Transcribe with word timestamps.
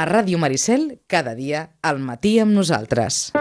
A 0.00 0.06
Ràdio 0.06 0.38
Maricel, 0.40 0.96
cada 1.12 1.34
dia, 1.36 1.74
al 1.84 1.98
matí 2.00 2.38
amb 2.40 2.54
nosaltres. 2.56 3.34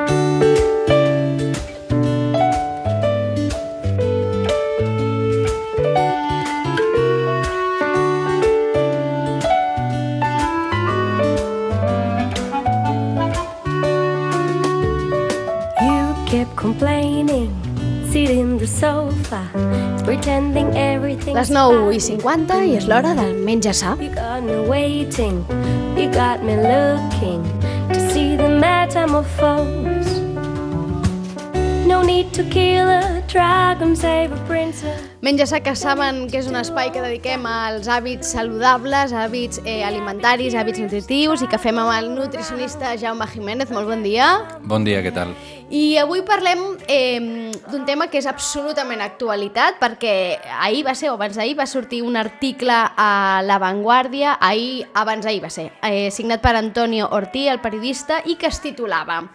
You 15.80 16.12
kept 16.28 16.58
complaining, 16.60 17.56
sitting 18.12 18.42
in 18.42 18.58
the 18.58 18.68
sofa, 18.68 19.48
pretending 20.04 20.76
everything. 20.76 21.40
Les 21.40 21.56
9 21.56 21.96
i 21.96 22.04
50 22.04 22.66
i 22.68 22.76
és 22.82 22.92
l'hora 22.92 23.16
del 23.16 23.40
menja 23.48 23.72
sa. 23.72 23.96
You 26.00 26.10
got 26.10 26.42
me 26.42 26.56
looking 26.56 27.44
to 27.90 28.12
see 28.14 28.38
the 28.38 28.48
metamorphose. 28.48 30.22
No 31.86 32.02
need 32.02 32.32
to 32.36 32.50
kill 32.50 32.88
a 32.88 33.22
dragon, 33.28 33.98
save 33.98 34.32
a 34.32 34.38
princess. 34.46 35.09
Menja 35.22 35.44
sa 35.44 35.60
que 35.60 35.76
saben 35.76 36.30
que 36.32 36.40
és 36.40 36.46
un 36.48 36.56
espai 36.56 36.94
que 36.96 37.02
dediquem 37.04 37.44
als 37.44 37.90
hàbits 37.92 38.30
saludables, 38.38 39.12
hàbits 39.12 39.60
eh, 39.66 39.82
alimentaris, 39.84 40.56
hàbits 40.56 40.80
nutritius 40.80 41.44
i 41.44 41.50
que 41.52 41.60
fem 41.60 41.76
amb 41.82 41.92
el 41.92 42.08
nutricionista 42.14 42.94
Jaume 42.96 43.28
Jiménez. 43.28 43.68
Molt 43.76 43.92
bon 43.92 44.00
dia. 44.00 44.30
Bon 44.64 44.88
dia, 44.88 45.02
què 45.04 45.12
tal? 45.12 45.36
I 45.76 46.00
avui 46.00 46.24
parlem 46.24 46.64
eh, 46.88 47.52
d'un 47.68 47.84
tema 47.84 48.08
que 48.08 48.22
és 48.24 48.32
absolutament 48.32 49.04
actualitat 49.04 49.76
perquè 49.84 50.40
ahir 50.64 50.86
va 50.88 50.96
ser, 50.96 51.12
o 51.12 51.20
abans 51.20 51.36
d'ahir, 51.36 51.60
va 51.60 51.68
sortir 51.68 52.00
un 52.00 52.16
article 52.16 52.80
a 52.80 53.44
La 53.44 53.60
Vanguardia, 53.60 54.38
ahir, 54.40 54.88
abans 54.96 55.28
d'ahir 55.28 55.44
va 55.44 55.52
ser, 55.52 55.74
eh, 55.84 56.08
signat 56.16 56.40
per 56.40 56.56
Antonio 56.56 57.12
Ortí, 57.12 57.50
el 57.52 57.60
periodista, 57.60 58.24
i 58.24 58.40
que 58.40 58.48
es 58.48 58.64
titulava 58.64 59.26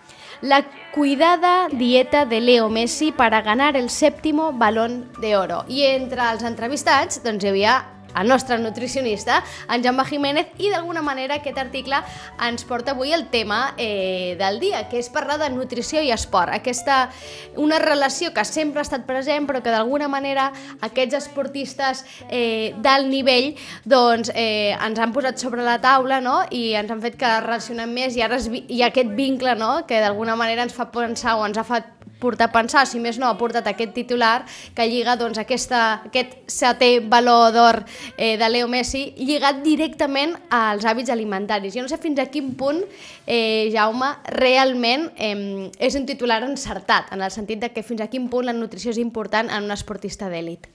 La 0.40 0.64
cuidada 0.92 1.68
dieta 1.68 2.26
de 2.26 2.40
Leo 2.40 2.68
Messi 2.68 3.12
para 3.12 3.42
ganar 3.42 3.76
el 3.76 3.90
séptimo 3.90 4.52
balón 4.52 5.10
de 5.20 5.36
oro. 5.36 5.64
I 5.68 5.82
entre 5.94 6.22
els 6.30 6.42
entrevistats 6.42 7.22
doncs, 7.24 7.44
hi 7.44 7.52
havia 7.52 7.74
el 8.20 8.28
nostre 8.28 8.58
nutricionista, 8.58 9.42
en 9.68 9.82
Jaume 9.82 10.04
Jiménez, 10.04 10.46
i 10.58 10.70
d'alguna 10.70 11.02
manera 11.02 11.38
aquest 11.40 11.58
article 11.58 12.00
ens 12.46 12.64
porta 12.68 12.94
avui 12.94 13.12
el 13.12 13.28
tema 13.32 13.74
eh, 13.76 14.36
del 14.38 14.60
dia, 14.60 14.84
que 14.88 14.98
és 14.98 15.10
parlar 15.12 15.38
de 15.40 15.50
nutrició 15.50 16.02
i 16.02 16.12
esport. 16.14 16.52
Aquesta, 16.54 17.08
una 17.56 17.78
relació 17.78 18.32
que 18.34 18.44
sempre 18.44 18.82
ha 18.82 18.86
estat 18.86 19.06
present, 19.08 19.48
però 19.48 19.62
que 19.62 19.72
d'alguna 19.74 20.08
manera 20.08 20.50
aquests 20.84 21.18
esportistes 21.22 22.04
eh, 22.28 22.74
d'alt 22.82 23.08
nivell 23.10 23.52
doncs, 23.84 24.30
eh, 24.34 24.74
ens 24.74 25.00
han 25.00 25.12
posat 25.14 25.40
sobre 25.40 25.64
la 25.64 25.78
taula 25.82 26.20
no? 26.24 26.40
i 26.50 26.74
ens 26.78 26.90
han 26.90 27.02
fet 27.02 27.18
que 27.20 27.30
relacionem 27.44 27.92
més 27.94 28.16
i 28.18 28.24
ara 28.24 28.38
es, 28.40 28.48
ha 28.50 28.88
aquest 28.88 29.14
vincle 29.16 29.54
no? 29.58 29.72
que 29.88 30.00
d'alguna 30.02 30.36
manera 30.38 30.66
ens 30.66 30.74
fa 30.76 30.90
pensar 30.94 31.36
o 31.38 31.44
ens 31.46 31.58
ha 31.58 31.66
fet 31.66 31.93
portar 32.24 32.48
a 32.48 32.54
pensar, 32.54 32.86
si 32.88 33.00
més 33.02 33.20
no, 33.20 33.28
ha 33.28 33.38
portat 33.40 33.68
aquest 33.70 33.92
titular 33.96 34.46
que 34.74 34.88
lliga 34.88 35.18
doncs, 35.20 35.38
aquesta, 35.42 35.82
aquest 36.08 36.36
setè 36.50 36.90
valor 37.12 37.52
d'or 37.54 37.80
eh, 38.16 38.34
de 38.40 38.50
Leo 38.50 38.70
Messi 38.72 39.06
lligat 39.20 39.60
directament 39.64 40.34
als 40.48 40.86
hàbits 40.88 41.12
alimentaris. 41.12 41.76
Jo 41.76 41.84
no 41.84 41.92
sé 41.92 42.00
fins 42.00 42.22
a 42.22 42.28
quin 42.32 42.54
punt, 42.58 42.82
eh, 43.26 43.70
Jaume, 43.74 44.14
realment 44.40 45.10
eh, 45.16 45.68
és 45.78 45.98
un 46.00 46.08
titular 46.08 46.40
encertat, 46.46 47.12
en 47.12 47.22
el 47.22 47.34
sentit 47.34 47.60
de 47.60 47.72
que 47.74 47.84
fins 47.84 48.00
a 48.00 48.08
quin 48.08 48.30
punt 48.32 48.48
la 48.48 48.56
nutrició 48.56 48.94
és 48.94 49.02
important 49.02 49.52
en 49.52 49.68
un 49.68 49.76
esportista 49.76 50.32
d'èlit. 50.32 50.70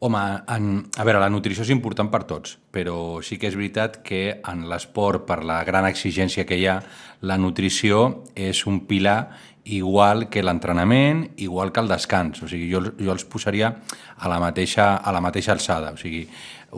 Home, 0.00 0.18
en, 0.54 0.66
a 0.94 1.02
veure, 1.02 1.18
la 1.18 1.30
nutrició 1.32 1.64
és 1.64 1.72
important 1.74 2.06
per 2.12 2.20
tots, 2.30 2.52
però 2.70 3.18
sí 3.26 3.34
que 3.34 3.48
és 3.50 3.56
veritat 3.58 3.96
que 4.06 4.38
en 4.46 4.68
l'esport, 4.70 5.24
per 5.26 5.40
la 5.42 5.64
gran 5.66 5.88
exigència 5.88 6.44
que 6.46 6.54
hi 6.54 6.68
ha, 6.70 6.76
la 7.26 7.34
nutrició 7.34 8.22
és 8.38 8.62
un 8.70 8.84
pilar 8.86 9.18
igual 9.68 10.28
que 10.30 10.44
l'entrenament, 10.46 11.32
igual 11.36 11.72
que 11.72 11.82
el 11.82 11.90
descans. 11.90 12.38
O 12.42 12.48
sigui, 12.48 12.70
jo, 12.70 12.84
jo 12.94 13.12
els 13.12 13.26
posaria 13.28 13.74
a 14.16 14.30
la, 14.30 14.38
mateixa, 14.38 14.94
a 14.96 15.12
la 15.12 15.20
mateixa 15.20 15.52
alçada. 15.52 15.90
O 15.92 16.00
sigui, 16.00 16.22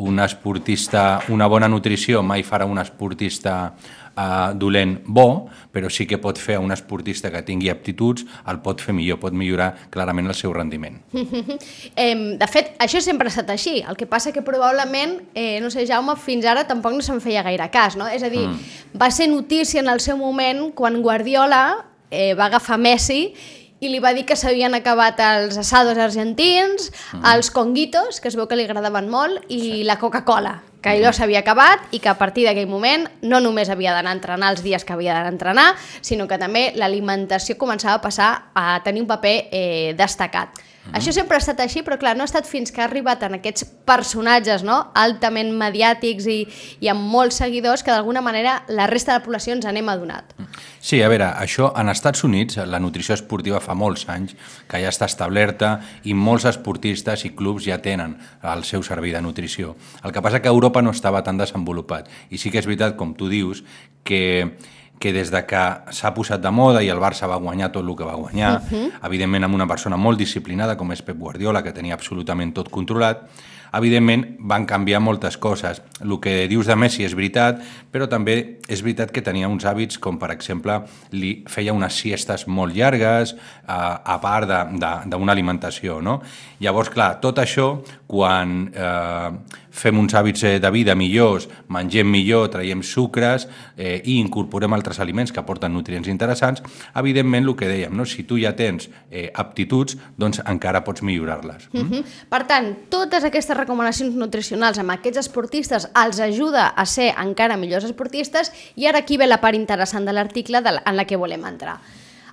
un 0.00 0.20
esportista, 0.25 1.20
una 1.28 1.47
bona 1.50 1.69
nutrició 1.69 2.22
mai 2.22 2.44
farà 2.47 2.66
un 2.66 2.80
esportista 2.82 3.75
uh, 4.16 4.53
dolent 4.59 4.98
bo, 5.06 5.48
però 5.72 5.91
sí 5.91 6.06
que 6.06 6.19
pot 6.19 6.38
fer 6.38 6.59
a 6.59 6.62
un 6.65 6.72
esportista 6.75 7.31
que 7.31 7.43
tingui 7.47 7.71
aptituds, 7.72 8.26
el 8.50 8.60
pot 8.65 8.82
fer 8.82 8.94
millor, 8.97 9.21
pot 9.22 9.37
millorar 9.37 9.72
clarament 9.91 10.31
el 10.31 10.38
seu 10.38 10.54
rendiment. 10.56 11.00
Eh, 12.00 12.15
de 12.38 12.47
fet, 12.48 12.71
això 12.81 13.00
sempre 13.03 13.28
ha 13.28 13.32
estat 13.32 13.50
així. 13.53 13.81
El 13.87 13.97
que 13.98 14.06
passa 14.09 14.32
que 14.32 14.43
probablement, 14.47 15.16
eh, 15.34 15.60
no 15.60 15.71
sé, 15.72 15.84
Jaume, 15.88 16.15
fins 16.16 16.47
ara 16.48 16.62
tampoc 16.69 16.94
no 16.97 17.04
se'n 17.04 17.21
feia 17.21 17.43
gaire 17.44 17.66
cas, 17.72 17.97
no? 17.98 18.06
És 18.09 18.22
a 18.25 18.31
dir, 18.32 18.47
mm. 18.47 18.98
va 19.00 19.10
ser 19.12 19.28
notícia 19.28 19.82
en 19.82 19.91
el 19.93 20.00
seu 20.00 20.16
moment 20.16 20.71
quan 20.77 21.00
Guardiola 21.03 21.62
eh, 22.10 22.34
va 22.38 22.47
agafar 22.47 22.78
Messi 22.78 23.34
i 23.81 23.88
li 23.88 24.00
va 24.00 24.12
dir 24.16 24.27
que 24.28 24.37
s'havien 24.37 24.75
acabat 24.77 25.21
els 25.25 25.56
asados 25.60 25.98
argentins, 25.98 26.91
mm. 26.91 27.25
els 27.32 27.50
conguitos, 27.50 28.21
que 28.21 28.28
es 28.28 28.37
veu 28.37 28.48
que 28.48 28.59
li 28.59 28.66
agradaven 28.69 29.09
molt, 29.12 29.44
i 29.48 29.60
sí. 29.60 29.84
la 29.88 29.97
Coca-Cola, 30.00 30.59
que 30.80 30.94
allò 30.94 31.12
s'havia 31.12 31.42
acabat 31.44 31.92
i 31.92 32.00
que 32.00 32.08
a 32.08 32.16
partir 32.18 32.46
d'aquell 32.48 32.70
moment 32.70 33.06
no 33.22 33.41
només 33.41 33.68
havia 33.68 33.92
d'anar 33.92 34.14
a 34.14 34.18
entrenar 34.18 34.50
els 34.54 34.64
dies 34.64 34.84
que 34.84 34.94
havia 34.96 35.12
d'anar 35.12 35.28
a 35.28 35.34
entrenar, 35.34 35.68
sinó 36.00 36.26
que 36.28 36.41
també 36.41 36.70
l'alimentació 36.76 37.58
començava 37.60 37.98
a 37.98 38.04
passar 38.04 38.30
a 38.54 38.80
tenir 38.84 39.04
un 39.04 39.10
paper 39.10 39.36
eh, 39.50 39.94
destacat. 39.98 40.69
Mm. 40.80 40.94
Això 40.96 41.12
sempre 41.12 41.36
ha 41.36 41.42
estat 41.42 41.58
així, 41.60 41.82
però 41.84 41.98
clar, 42.00 42.14
no 42.16 42.24
ha 42.24 42.28
estat 42.28 42.46
fins 42.48 42.72
que 42.72 42.80
ha 42.80 42.86
arribat 42.86 43.20
en 43.26 43.36
aquests 43.36 43.66
personatges 43.84 44.64
no? 44.64 44.78
altament 44.96 45.52
mediàtics 45.60 46.28
i, 46.32 46.38
i 46.80 46.88
amb 46.88 47.04
molts 47.12 47.36
seguidors 47.42 47.84
que 47.84 47.92
d'alguna 47.92 48.22
manera 48.24 48.62
la 48.72 48.86
resta 48.88 49.12
de 49.12 49.18
la 49.18 49.24
població 49.26 49.52
ens 49.56 49.68
anem 49.68 49.92
adonat. 49.92 50.32
Sí, 50.80 51.02
a 51.04 51.10
veure, 51.12 51.28
això 51.36 51.68
en 51.76 51.92
Estats 51.92 52.24
Units, 52.24 52.56
la 52.64 52.80
nutrició 52.80 53.14
esportiva 53.18 53.60
fa 53.60 53.76
molts 53.76 54.06
anys 54.08 54.32
que 54.70 54.80
ja 54.80 54.88
està 54.88 55.10
establerta 55.10 55.76
i 56.08 56.16
molts 56.16 56.48
esportistes 56.48 57.26
i 57.28 57.34
clubs 57.36 57.68
ja 57.68 57.82
tenen 57.84 58.16
el 58.41 58.64
seu 58.64 58.82
servei 58.86 59.12
de 59.12 59.20
nutrició. 59.20 59.76
El 60.02 60.16
que 60.16 60.24
passa 60.24 60.41
que 60.41 60.48
Europa 60.48 60.80
no 60.80 60.97
estava 60.97 61.20
tan 61.26 61.36
desenvolupat 61.36 62.08
i 62.30 62.41
sí 62.41 62.48
que 62.48 62.62
és 62.62 62.68
veritat, 62.68 62.97
com 62.97 63.12
tu 63.12 63.28
dius, 63.28 63.60
que 64.02 64.56
que 65.00 65.14
des 65.16 65.30
de 65.32 65.40
que 65.48 65.60
s'ha 65.96 66.12
posat 66.12 66.42
de 66.44 66.50
moda 66.52 66.82
i 66.84 66.90
el 66.92 67.00
Barça 67.00 67.26
va 67.26 67.40
guanyar 67.40 67.70
tot 67.72 67.86
el 67.86 67.94
que 67.96 68.04
va 68.04 68.18
guanyar, 68.20 68.60
uh 68.60 68.70
-huh. 68.70 68.90
evidentment 69.08 69.44
amb 69.44 69.54
una 69.54 69.66
persona 69.66 69.96
molt 69.96 70.18
disciplinada 70.18 70.76
com 70.76 70.92
és 70.92 71.02
Pep 71.02 71.16
Guardiola, 71.16 71.62
que 71.62 71.72
tenia 71.72 71.94
absolutament 71.94 72.52
tot 72.52 72.68
controlat, 72.68 73.24
evidentment 73.72 74.24
van 74.38 74.66
canviar 74.66 75.00
moltes 75.00 75.36
coses. 75.38 75.82
El 76.02 76.18
que 76.20 76.48
dius 76.50 76.66
de 76.66 76.76
Messi 76.76 77.04
és 77.06 77.14
veritat, 77.14 77.60
però 77.92 78.08
també 78.10 78.58
és 78.68 78.82
veritat 78.82 79.10
que 79.10 79.22
tenia 79.22 79.48
uns 79.48 79.64
hàbits 79.64 79.98
com, 79.98 80.18
per 80.18 80.30
exemple, 80.30 80.82
li 81.12 81.44
feia 81.50 81.72
unes 81.72 81.94
siestes 81.94 82.46
molt 82.46 82.74
llargues, 82.74 83.36
a, 83.66 84.02
a 84.04 84.18
part 84.20 84.48
d'una 84.48 85.32
alimentació. 85.32 86.00
No? 86.02 86.20
Llavors, 86.60 86.90
clar, 86.90 87.20
tot 87.20 87.38
això, 87.38 87.84
quan 88.06 88.72
eh, 88.74 89.30
fem 89.70 89.98
uns 89.98 90.14
hàbits 90.14 90.42
de 90.60 90.70
vida 90.75 90.94
millors, 90.98 91.48
mengem 91.69 92.08
millor, 92.10 92.48
traiem 92.50 92.82
sucres 92.82 93.47
eh, 93.76 94.00
i 94.04 94.19
incorporem 94.20 94.72
altres 94.75 95.00
aliments 95.00 95.32
que 95.32 95.41
aporten 95.41 95.72
nutrients 95.72 96.08
interessants, 96.10 96.62
evidentment, 96.94 97.47
el 97.47 97.56
que 97.56 97.69
dèiem, 97.70 97.94
no? 97.97 98.06
si 98.06 98.25
tu 98.28 98.38
ja 98.41 98.53
tens 98.59 98.88
eh, 99.10 99.30
aptituds, 99.34 99.97
doncs 100.19 100.42
encara 100.44 100.82
pots 100.84 101.03
millorar-les. 101.03 101.69
Mm 101.72 101.88
-hmm. 101.88 102.04
Per 102.28 102.42
tant, 102.47 102.76
totes 102.88 103.25
aquestes 103.25 103.56
recomanacions 103.56 104.14
nutricionals 104.14 104.78
amb 104.78 104.91
aquests 104.91 105.19
esportistes 105.19 105.88
els 105.94 106.20
ajuda 106.20 106.69
a 106.69 106.86
ser 106.86 107.14
encara 107.16 107.56
millors 107.56 107.84
esportistes 107.84 108.53
i 108.76 108.86
ara 108.86 108.98
aquí 108.98 109.16
ve 109.16 109.26
la 109.26 109.41
part 109.41 109.54
interessant 109.54 110.04
de 110.04 110.12
l'article 110.12 110.62
en 110.84 110.97
la 110.97 111.04
que 111.04 111.16
volem 111.16 111.44
entrar. 111.44 111.80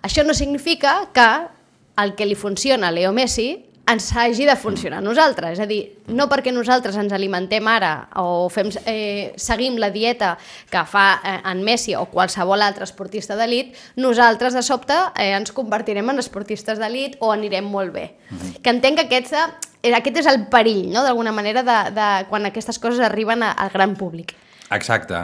Això 0.02 0.24
no 0.26 0.34
significa 0.34 1.10
que 1.14 1.48
el 1.98 2.16
que 2.16 2.26
li 2.26 2.36
funciona 2.36 2.88
a 2.88 2.92
Leo 2.92 3.12
Messi 3.12 3.67
ens 3.88 4.10
hagi 4.16 4.46
de 4.46 4.56
funcionar 4.56 5.00
a 5.00 5.02
nosaltres. 5.02 5.56
És 5.56 5.64
a 5.64 5.68
dir, 5.70 5.80
no 6.12 6.28
perquè 6.28 6.52
nosaltres 6.52 6.98
ens 7.00 7.14
alimentem 7.16 7.68
ara 7.72 8.10
o 8.20 8.48
fem, 8.52 8.70
eh, 8.86 9.34
seguim 9.40 9.78
la 9.80 9.90
dieta 9.92 10.36
que 10.70 10.84
fa 10.86 11.06
eh, 11.24 11.38
en 11.52 11.64
Messi 11.64 11.96
o 11.96 12.06
qualsevol 12.12 12.62
altre 12.66 12.84
esportista 12.88 13.38
d'elit, 13.40 13.76
nosaltres 13.96 14.58
de 14.58 14.64
sobte 14.66 14.98
eh, 15.16 15.32
ens 15.38 15.56
convertirem 15.56 16.12
en 16.12 16.20
esportistes 16.20 16.82
d'elit 16.82 17.16
o 17.20 17.32
anirem 17.32 17.66
molt 17.66 17.94
bé. 17.94 18.18
-hmm. 18.30 18.62
Que 18.62 18.70
entenc 18.70 18.98
que 19.00 19.06
aquesta, 19.06 19.58
eh, 19.82 19.94
aquest 19.94 20.18
és 20.18 20.28
el 20.28 20.48
perill, 20.48 20.92
no?, 20.92 21.04
d'alguna 21.04 21.32
manera, 21.32 21.64
de, 21.64 21.92
de 21.92 22.26
quan 22.30 22.46
aquestes 22.46 22.80
coses 22.80 23.00
arriben 23.00 23.44
a, 23.44 23.52
al 23.52 23.70
gran 23.70 23.96
públic. 23.96 24.36
Exacte. 24.70 25.16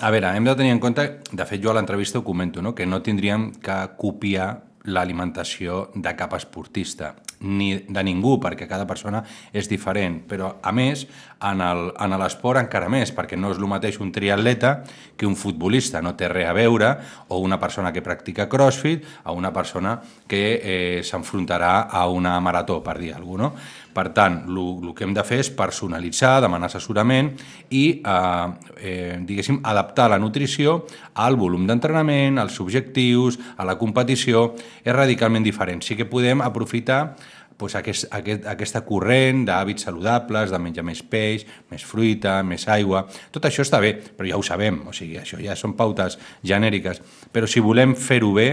A 0.00 0.10
veure, 0.10 0.36
hem 0.36 0.44
de 0.44 0.54
tenir 0.56 0.72
en 0.72 0.80
compte, 0.80 1.20
de 1.30 1.46
fet 1.46 1.62
jo 1.62 1.70
a 1.70 1.74
l'entrevista 1.74 2.18
ho 2.18 2.24
comento, 2.24 2.62
no? 2.62 2.74
que 2.74 2.86
no 2.86 3.02
tindríem 3.02 3.52
que 3.52 3.90
copiar 3.96 4.62
l'alimentació 4.84 5.90
de 5.94 6.16
cap 6.16 6.32
esportista 6.32 7.14
ni 7.40 7.72
de 7.88 8.04
ningú, 8.04 8.36
perquè 8.40 8.68
cada 8.68 8.86
persona 8.86 9.22
és 9.52 9.68
diferent, 9.68 10.20
però 10.28 10.52
a 10.62 10.72
més, 10.76 11.06
en 11.40 12.16
l'esport 12.20 12.60
encara 12.60 12.90
més, 12.92 13.14
perquè 13.16 13.38
no 13.38 13.52
és 13.54 13.58
el 13.60 13.68
mateix 13.70 14.00
un 14.00 14.12
triatleta 14.12 14.82
que 15.16 15.28
un 15.28 15.36
futbolista, 15.36 16.02
no 16.04 16.14
té 16.16 16.28
res 16.28 16.48
a 16.50 16.54
veure, 16.56 16.92
o 17.28 17.40
una 17.40 17.60
persona 17.60 17.92
que 17.92 18.04
practica 18.04 18.48
crossfit, 18.48 19.06
a 19.24 19.32
una 19.32 19.52
persona 19.52 19.96
que 20.28 20.44
eh, 20.60 21.00
s'enfrontarà 21.04 21.88
a 21.88 22.06
una 22.08 22.38
marató, 22.40 22.82
per 22.84 22.98
dir 23.00 23.14
alguna 23.14 23.30
cosa, 23.30 23.40
no? 23.40 23.54
Per 23.90 24.10
tant, 24.14 24.44
el 24.46 24.92
que 24.94 25.04
hem 25.04 25.14
de 25.16 25.22
fer 25.26 25.40
és 25.42 25.50
personalitzar, 25.50 26.38
demanar 26.44 26.68
assessorament 26.70 27.32
i, 27.74 28.00
eh, 28.06 28.48
eh, 28.78 29.18
diguéssim, 29.26 29.60
adaptar 29.66 30.08
la 30.12 30.18
nutrició 30.22 30.84
al 31.14 31.36
volum 31.36 31.66
d'entrenament, 31.66 32.38
als 32.38 32.60
objectius, 32.62 33.38
a 33.56 33.66
la 33.66 33.76
competició, 33.78 34.54
és 34.84 34.94
radicalment 34.94 35.42
diferent. 35.42 35.82
Sí 35.82 35.96
que 35.98 36.06
podem 36.06 36.40
aprofitar 36.40 37.16
doncs, 37.60 37.76
aquest, 37.78 38.08
aquest, 38.16 38.46
aquesta 38.50 38.82
corrent 38.86 39.44
d'hàbits 39.48 39.86
saludables, 39.86 40.50
de 40.50 40.60
menjar 40.62 40.84
més 40.86 41.02
peix, 41.02 41.46
més 41.70 41.84
fruita, 41.86 42.40
més 42.46 42.66
aigua... 42.68 43.04
Tot 43.30 43.46
això 43.46 43.64
està 43.66 43.80
bé, 43.82 43.94
però 44.16 44.28
ja 44.28 44.40
ho 44.40 44.44
sabem, 44.46 44.82
o 44.88 44.94
sigui, 44.96 45.18
això 45.20 45.40
ja 45.42 45.56
són 45.58 45.76
pautes 45.78 46.18
genèriques. 46.46 47.02
Però 47.32 47.48
si 47.50 47.62
volem 47.64 47.94
fer-ho 47.98 48.32
bé, 48.36 48.48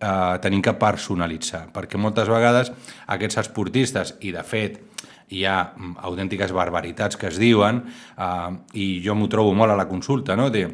eh, 0.00 0.36
tenim 0.42 0.64
que 0.64 0.76
personalitzar, 0.80 1.66
perquè 1.74 2.00
moltes 2.00 2.28
vegades 2.32 2.72
aquests 3.12 3.44
esportistes, 3.44 4.16
i 4.26 4.32
de 4.34 4.44
fet 4.46 4.80
hi 5.34 5.44
ha 5.44 5.58
mm, 5.74 5.98
autèntiques 6.06 6.52
barbaritats 6.54 7.18
que 7.18 7.30
es 7.30 7.38
diuen, 7.42 7.82
eh, 8.16 8.50
i 8.78 8.88
jo 9.04 9.16
m'ho 9.18 9.30
trobo 9.32 9.54
molt 9.54 9.74
a 9.74 9.78
la 9.78 9.88
consulta, 9.88 10.36
no? 10.38 10.50
de 10.50 10.66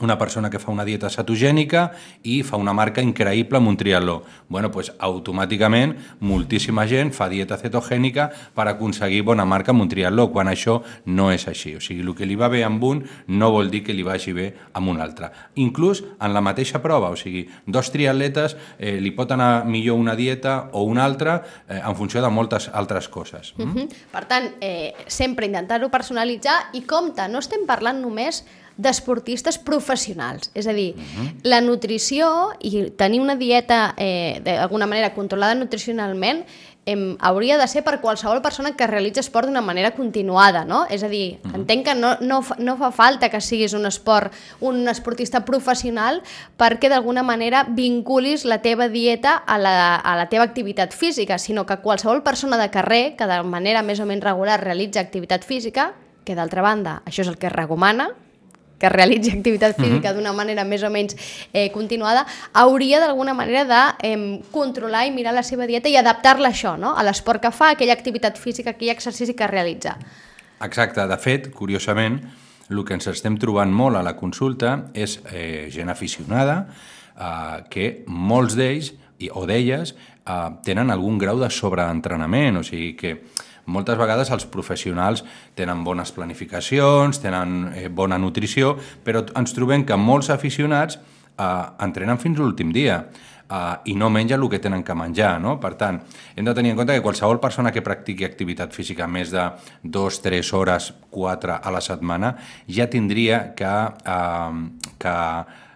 una 0.00 0.18
persona 0.18 0.50
que 0.50 0.58
fa 0.58 0.72
una 0.72 0.84
dieta 0.84 1.10
cetogènica 1.10 1.92
i 2.26 2.40
fa 2.42 2.58
una 2.58 2.72
marca 2.74 3.02
increïble 3.02 3.58
amb 3.58 3.68
un 3.68 3.76
triatló. 3.76 4.22
bueno, 4.48 4.70
pues, 4.70 4.92
automàticament 4.98 5.96
moltíssima 6.20 6.86
gent 6.86 7.12
fa 7.12 7.28
dieta 7.28 7.56
cetogènica 7.56 8.30
per 8.54 8.68
aconseguir 8.68 9.22
bona 9.22 9.44
marca 9.44 9.72
amb 9.72 9.82
un 9.82 9.88
triatló, 9.88 10.30
quan 10.32 10.48
això 10.48 10.82
no 11.06 11.30
és 11.32 11.46
així. 11.48 11.76
O 11.76 11.80
sigui, 11.80 12.02
el 12.02 12.14
que 12.14 12.26
li 12.26 12.34
va 12.34 12.48
bé 12.48 12.64
amb 12.64 12.82
un 12.84 13.04
no 13.28 13.50
vol 13.50 13.70
dir 13.70 13.82
que 13.84 13.94
li 13.94 14.02
vagi 14.02 14.32
bé 14.32 14.54
amb 14.72 14.88
un 14.88 15.00
altre. 15.00 15.30
Inclús 15.54 16.04
en 16.20 16.34
la 16.34 16.40
mateixa 16.40 16.82
prova, 16.82 17.10
o 17.10 17.16
sigui, 17.16 17.48
dos 17.66 17.90
triatletes 17.90 18.56
eh, 18.78 19.00
li 19.00 19.10
pot 19.10 19.30
anar 19.30 19.64
millor 19.64 19.98
una 19.98 20.14
dieta 20.14 20.70
o 20.72 20.82
una 20.82 21.04
altra 21.04 21.42
eh, 21.68 21.80
en 21.80 21.96
funció 21.96 22.22
de 22.22 22.30
moltes 22.30 22.68
altres 22.72 23.08
coses. 23.08 23.54
Mm? 23.56 23.62
Mhm. 23.62 23.88
Per 24.10 24.24
tant, 24.26 24.50
eh, 24.60 24.92
sempre 25.06 25.46
intentar-ho 25.46 25.90
personalitzar 25.90 26.70
i 26.74 26.82
compte, 26.82 27.26
no 27.28 27.38
estem 27.38 27.66
parlant 27.66 28.00
només 28.02 28.44
d'esportistes 28.76 29.58
professionals. 29.58 30.50
És 30.54 30.66
a 30.66 30.74
dir, 30.74 30.94
la 31.46 31.60
nutrició 31.62 32.28
i 32.60 32.90
tenir 32.98 33.20
una 33.22 33.36
dieta 33.38 33.94
eh, 33.96 34.40
d'alguna 34.44 34.88
manera 34.90 35.14
controlada 35.14 35.54
nutricionalment 35.54 36.44
em, 36.86 37.16
hauria 37.20 37.56
de 37.58 37.66
ser 37.68 37.82
per 37.84 38.00
qualsevol 38.02 38.42
persona 38.42 38.74
que 38.76 38.86
realitza 38.86 39.22
esport 39.22 39.48
d'una 39.48 39.62
manera 39.64 39.92
continuada, 39.96 40.64
no? 40.68 40.84
És 40.92 41.04
a 41.04 41.08
dir, 41.08 41.38
entenc 41.54 41.86
que 41.88 41.94
no, 41.96 42.14
no, 42.20 42.40
fa, 42.44 42.56
no 42.58 42.76
fa 42.80 42.90
falta 42.92 43.30
que 43.32 43.40
siguis 43.40 43.74
un 43.76 43.86
esport, 43.88 44.34
un 44.60 44.84
esportista 44.90 45.44
professional 45.44 46.20
perquè 46.60 46.90
d'alguna 46.92 47.24
manera 47.24 47.64
vinculis 47.68 48.44
la 48.44 48.60
teva 48.62 48.88
dieta 48.92 49.36
a 49.36 49.58
la, 49.58 49.96
a 49.96 50.16
la 50.18 50.28
teva 50.28 50.44
activitat 50.44 50.92
física, 50.92 51.38
sinó 51.38 51.64
que 51.66 51.80
qualsevol 51.80 52.22
persona 52.22 52.58
de 52.60 52.70
carrer 52.70 53.16
que 53.16 53.28
de 53.30 53.40
manera 53.42 53.82
més 53.82 54.00
o 54.00 54.08
menys 54.08 54.24
regular 54.24 54.60
realitza 54.60 55.00
activitat 55.00 55.44
física, 55.44 55.92
que 56.24 56.36
d'altra 56.36 56.62
banda 56.64 57.00
això 57.04 57.24
és 57.24 57.32
el 57.32 57.38
que 57.38 57.48
es 57.48 57.56
recomana, 57.56 58.12
que 58.84 58.92
realitzi 58.92 59.32
activitat 59.32 59.78
física 59.80 60.12
d'una 60.12 60.34
manera 60.36 60.66
més 60.68 60.84
o 60.84 60.92
menys 60.92 61.16
eh, 61.52 61.70
continuada, 61.72 62.26
hauria 62.52 63.00
d'alguna 63.00 63.32
manera 63.36 63.64
de 63.64 63.82
eh, 64.04 64.16
controlar 64.52 65.06
i 65.08 65.14
mirar 65.14 65.32
la 65.32 65.44
seva 65.46 65.68
dieta 65.70 65.88
i 65.88 65.96
adaptar-la 65.96 66.52
a 66.52 66.54
això, 66.54 66.76
no? 66.80 66.92
a 66.92 67.04
l'esport 67.06 67.40
que 67.42 67.52
fa, 67.54 67.72
a 67.72 67.78
aquella 67.78 67.96
activitat 67.96 68.36
física, 68.40 68.74
aquell 68.74 68.92
exercici 68.92 69.34
que 69.34 69.48
realitza. 69.48 69.96
Exacte, 70.64 71.06
de 71.08 71.20
fet, 71.20 71.48
curiosament, 71.56 72.20
el 72.70 72.82
que 72.84 72.96
ens 72.96 73.08
estem 73.10 73.38
trobant 73.40 73.72
molt 73.72 73.98
a 73.98 74.04
la 74.04 74.14
consulta 74.16 74.74
és 74.96 75.18
eh, 75.30 75.70
gent 75.72 75.92
aficionada 75.92 76.58
eh, 76.64 77.64
que 77.72 77.88
molts 78.08 78.56
d'ells 78.58 78.92
o 79.32 79.44
d'elles 79.48 79.94
eh, 79.94 80.36
tenen 80.64 80.92
algun 80.92 81.18
grau 81.20 81.40
de 81.40 81.50
sobreentrenament, 81.52 82.60
o 82.60 82.64
sigui 82.66 82.92
que 83.00 83.16
moltes 83.66 83.98
vegades 83.98 84.30
els 84.34 84.46
professionals 84.50 85.24
tenen 85.56 85.84
bones 85.84 86.12
planificacions, 86.12 87.20
tenen 87.22 87.70
eh, 87.74 87.88
bona 87.88 88.18
nutrició, 88.18 88.74
però 89.04 89.24
ens 89.38 89.54
trobem 89.56 89.86
que 89.86 89.96
molts 89.96 90.30
aficionats 90.34 90.98
eh, 90.98 91.46
entrenen 91.84 92.20
fins 92.20 92.38
l'últim 92.38 92.72
dia 92.74 93.02
uh, 93.50 93.80
i 93.84 93.94
no 93.94 94.10
mengen 94.10 94.40
el 94.40 94.48
que 94.50 94.60
tenen 94.62 94.84
que 94.84 94.94
menjar. 94.96 95.38
No? 95.42 95.56
Per 95.60 95.74
tant, 95.80 96.00
hem 96.36 96.46
de 96.46 96.54
tenir 96.56 96.72
en 96.72 96.78
compte 96.78 96.96
que 96.96 97.04
qualsevol 97.04 97.40
persona 97.42 97.72
que 97.72 97.84
practiqui 97.84 98.26
activitat 98.26 98.74
física 98.76 99.08
més 99.10 99.32
de 99.34 99.44
2, 99.82 100.20
3 100.24 100.52
hores, 100.56 100.92
4 101.14 101.58
a 101.60 101.74
la 101.74 101.82
setmana, 101.84 102.34
ja 102.68 102.88
tindria 102.90 103.46
que, 103.56 103.74
uh, 104.14 104.94
que 104.98 105.16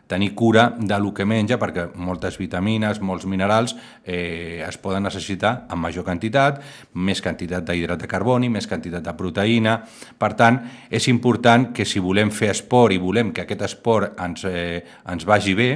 tenir 0.09 0.35
cura 0.35 0.75
de 0.79 0.99
lo 0.99 1.13
que 1.15 1.27
menja, 1.29 1.59
perquè 1.61 1.85
moltes 1.95 2.39
vitamines, 2.41 2.99
molts 3.05 3.29
minerals 3.29 3.77
eh, 4.05 4.65
es 4.67 4.81
poden 4.81 5.05
necessitar 5.05 5.69
en 5.71 5.79
major 5.79 6.07
quantitat, 6.07 6.63
més 6.95 7.23
quantitat 7.23 7.69
d'hidrat 7.69 8.01
de 8.01 8.11
carboni, 8.11 8.49
més 8.49 8.67
quantitat 8.67 9.05
de 9.05 9.15
proteïna. 9.15 9.79
Per 10.19 10.33
tant, 10.35 10.63
és 10.91 11.09
important 11.13 11.71
que 11.77 11.87
si 11.87 12.01
volem 12.01 12.33
fer 12.33 12.51
esport 12.57 12.97
i 12.97 13.03
volem 13.03 13.35
que 13.37 13.45
aquest 13.45 13.69
esport 13.69 14.19
ens, 14.25 14.49
eh, 14.49 14.81
ens 15.13 15.29
vagi 15.29 15.55
bé, 15.55 15.71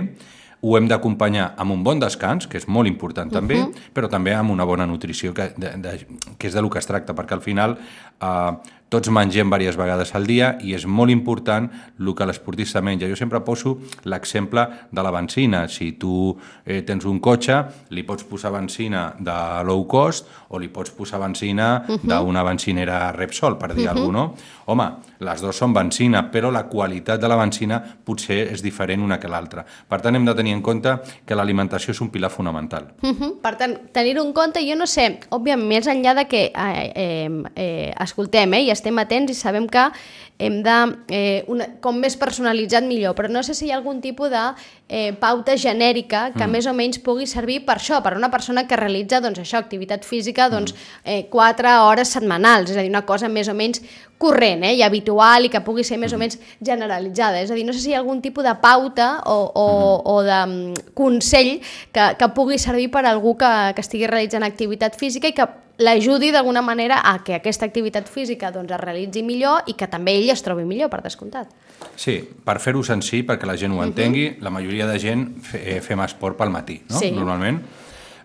ho 0.62 0.76
hem 0.78 0.86
d'acompanyar 0.86 1.52
amb 1.58 1.74
un 1.74 1.82
bon 1.82 1.98
descans, 2.00 2.46
que 2.46 2.56
és 2.56 2.68
molt 2.70 2.88
important 2.88 3.30
també, 3.30 3.58
uh 3.58 3.66
-huh. 3.66 3.90
però 3.92 4.08
també 4.08 4.32
amb 4.32 4.50
una 4.50 4.64
bona 4.64 4.86
nutrició, 4.86 5.34
que, 5.34 5.52
de, 5.56 5.76
de, 5.76 6.06
que 6.38 6.46
és 6.46 6.54
de 6.54 6.62
lo 6.62 6.70
que 6.70 6.78
es 6.78 6.86
tracta, 6.86 7.14
perquè 7.14 7.32
al 7.32 7.42
final 7.42 7.76
eh, 8.20 8.52
tots 8.92 9.10
mengem 9.10 9.50
diverses 9.50 9.78
vegades 9.80 10.14
al 10.14 10.28
dia 10.28 10.52
i 10.60 10.74
és 10.76 10.86
molt 10.86 11.10
important 11.10 11.68
el 11.98 12.14
que 12.14 12.28
l'esportista 12.28 12.82
menja. 12.84 13.08
Jo 13.08 13.16
sempre 13.16 13.40
poso 13.40 13.78
l'exemple 14.04 14.66
de 14.90 15.02
la 15.02 15.10
benzina. 15.10 15.66
Si 15.68 15.92
tu 15.98 16.36
eh, 16.64 16.82
tens 16.86 17.04
un 17.08 17.18
cotxe, 17.20 17.58
li 17.90 18.04
pots 18.06 18.24
posar 18.28 18.52
benzina 18.52 19.08
de 19.18 19.38
low 19.66 19.86
cost 19.88 20.28
o 20.52 20.60
li 20.60 20.68
pots 20.68 20.92
posar 20.94 21.20
benzina 21.20 21.82
uh 21.88 21.96
-huh. 21.96 22.06
d'una 22.06 22.44
benzinera 22.44 23.12
Repsol, 23.12 23.58
per 23.58 23.74
dir 23.74 23.88
uh 23.88 23.92
-huh. 23.92 23.96
alguna 23.96 24.12
cosa, 24.12 24.12
no? 24.12 24.34
Home, 24.66 24.88
les 25.20 25.42
dues 25.42 25.58
són 25.58 25.74
benzina, 25.74 26.24
però 26.30 26.50
la 26.52 26.64
qualitat 26.70 27.20
de 27.20 27.30
la 27.30 27.36
benzina 27.36 27.80
potser 28.04 28.52
és 28.52 28.62
diferent 28.62 29.02
una 29.02 29.18
que 29.20 29.30
l'altra. 29.30 29.64
Per 29.64 30.00
tant, 30.00 30.16
hem 30.16 30.26
de 30.26 30.34
tenir 30.38 30.54
en 30.56 30.62
compte 30.62 30.96
que 31.26 31.38
l'alimentació 31.38 31.92
és 31.92 32.00
un 32.00 32.10
pilar 32.10 32.30
fonamental. 32.30 32.92
Uh 33.02 33.10
-huh. 33.10 33.40
Per 33.42 33.56
tant, 33.56 33.78
tenir-ho 33.92 34.24
en 34.24 34.32
compte, 34.32 34.60
jo 34.60 34.76
no 34.76 34.86
sé, 34.86 35.20
òbviament, 35.30 35.68
més 35.68 35.86
enllà 35.86 36.14
de 36.14 36.24
que 36.26 36.52
eh, 36.54 36.92
eh, 36.94 37.30
eh, 37.56 37.94
escoltem 38.00 38.54
eh, 38.54 38.62
i 38.62 38.70
estem 38.70 38.98
atents 38.98 39.30
i 39.30 39.34
sabem 39.34 39.66
que 39.68 39.90
hem 40.38 40.62
de, 40.62 40.96
eh, 41.08 41.44
una, 41.46 41.68
com 41.80 41.98
més 42.02 42.16
personalitzat 42.18 42.84
millor, 42.84 43.14
però 43.14 43.30
no 43.30 43.42
sé 43.46 43.54
si 43.54 43.66
hi 43.66 43.70
ha 43.70 43.76
algun 43.76 44.00
tipus 44.02 44.30
de 44.32 44.42
eh, 44.88 45.12
pauta 45.20 45.56
genèrica 45.56 46.32
que 46.32 46.44
mm. 46.44 46.50
més 46.50 46.66
o 46.66 46.74
menys 46.74 46.98
pugui 47.04 47.28
servir 47.30 47.60
per 47.66 47.76
això, 47.78 48.02
per 48.02 48.16
una 48.18 48.30
persona 48.32 48.66
que 48.66 48.78
realitza 48.80 49.22
doncs, 49.22 49.38
això, 49.44 49.60
activitat 49.62 50.04
física 50.08 50.48
doncs, 50.50 50.74
eh, 51.04 51.28
4 51.30 51.76
hores 51.86 52.14
setmanals, 52.16 52.72
és 52.72 52.76
a 52.76 52.82
dir, 52.82 52.90
una 52.90 53.06
cosa 53.06 53.30
més 53.30 53.48
o 53.48 53.54
menys 53.54 53.82
corrent 54.22 54.62
eh, 54.68 54.76
i 54.78 54.84
habitual 54.86 55.48
i 55.48 55.50
que 55.52 55.62
pugui 55.66 55.84
ser 55.86 55.98
més 55.98 56.14
o 56.14 56.20
menys 56.20 56.38
generalitzada. 56.62 57.42
És 57.42 57.50
a 57.50 57.58
dir, 57.58 57.66
no 57.66 57.74
sé 57.74 57.82
si 57.82 57.90
hi 57.90 57.96
ha 57.96 58.02
algun 58.02 58.22
tipus 58.22 58.46
de 58.46 58.54
pauta 58.62 59.16
o, 59.26 59.38
o, 59.50 59.66
o 60.14 60.16
de 60.26 60.38
mm, 60.46 60.86
consell 60.98 61.56
que, 61.90 62.12
que 62.18 62.30
pugui 62.36 62.60
servir 62.62 62.90
per 62.94 63.04
a 63.06 63.10
algú 63.10 63.34
que, 63.40 63.52
que 63.74 63.84
estigui 63.84 64.06
realitzant 64.10 64.46
activitat 64.46 64.98
física 65.00 65.30
i 65.30 65.36
que 65.36 65.48
l'ajudi 65.82 66.30
d'alguna 66.30 66.62
manera 66.62 67.00
a 67.04 67.18
que 67.24 67.34
aquesta 67.34 67.66
activitat 67.66 68.08
física 68.08 68.52
doncs, 68.52 68.70
es 68.72 68.80
realitzi 68.80 69.22
millor 69.26 69.66
i 69.66 69.74
que 69.78 69.88
també 69.90 70.14
ell 70.20 70.30
es 70.32 70.44
trobi 70.44 70.66
millor, 70.68 70.90
per 70.92 71.02
descomptat. 71.04 71.50
Sí, 71.98 72.20
per 72.20 72.58
fer-ho 72.62 72.84
senzill, 72.86 73.24
perquè 73.28 73.48
la 73.48 73.56
gent 73.58 73.74
ho 73.74 73.82
entengui, 73.84 74.28
la 74.44 74.52
majoria 74.54 74.86
de 74.86 75.00
gent 75.02 75.26
fe, 75.42 75.62
eh, 75.76 75.80
fem 75.82 76.00
esport 76.04 76.38
pel 76.38 76.52
matí, 76.54 76.78
no? 76.88 77.00
Sí. 77.00 77.10
Normalment. 77.16 77.58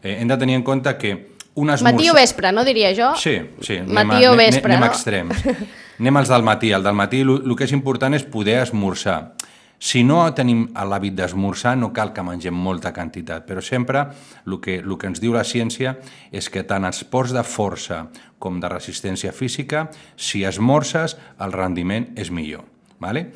Eh, 0.03 0.19
hem 0.19 0.29
de 0.29 0.37
tenir 0.37 0.59
en 0.59 0.63
compte 0.67 0.93
que 0.97 1.15
un 1.57 1.71
esmorzar... 1.73 1.95
Matí 1.95 2.09
o 2.11 2.13
vespre, 2.13 2.51
no 2.53 2.63
diria 2.67 2.93
jo? 2.93 3.15
Sí, 3.17 3.39
sí. 3.65 3.81
Matí 3.81 4.27
o 4.27 4.35
vespre, 4.37 4.75
anem, 4.75 4.83
anem 4.83 4.85
no? 4.85 4.93
extrems. 4.93 5.43
anem 5.99 6.17
als 6.17 6.29
del 6.29 6.43
matí. 6.43 6.71
El 6.71 6.83
del 6.83 6.95
matí 6.95 7.21
el 7.25 7.55
que 7.55 7.67
és 7.67 7.73
important 7.75 8.13
és 8.13 8.25
poder 8.25 8.61
esmorzar. 8.63 9.33
Si 9.77 10.01
no 10.01 10.23
tenim 10.33 10.63
l'hàbit 10.73 11.13
d'esmorzar, 11.13 11.75
no 11.77 11.91
cal 11.93 12.09
que 12.13 12.23
mengem 12.25 12.55
molta 12.55 12.89
quantitat, 12.93 13.45
però 13.45 13.61
sempre 13.61 14.07
el 14.47 14.57
que, 14.59 14.79
el 14.81 14.95
que 14.97 15.11
ens 15.11 15.21
diu 15.21 15.35
la 15.35 15.45
ciència 15.45 15.99
és 16.33 16.49
que 16.49 16.65
tant 16.65 16.87
esports 16.89 17.35
de 17.35 17.43
força 17.45 18.07
com 18.41 18.57
de 18.59 18.71
resistència 18.73 19.31
física, 19.31 19.85
si 20.15 20.41
esmorzes, 20.49 21.17
el 21.39 21.53
rendiment 21.53 22.09
és 22.17 22.33
millor. 22.33 22.65
Vale? 22.97 23.27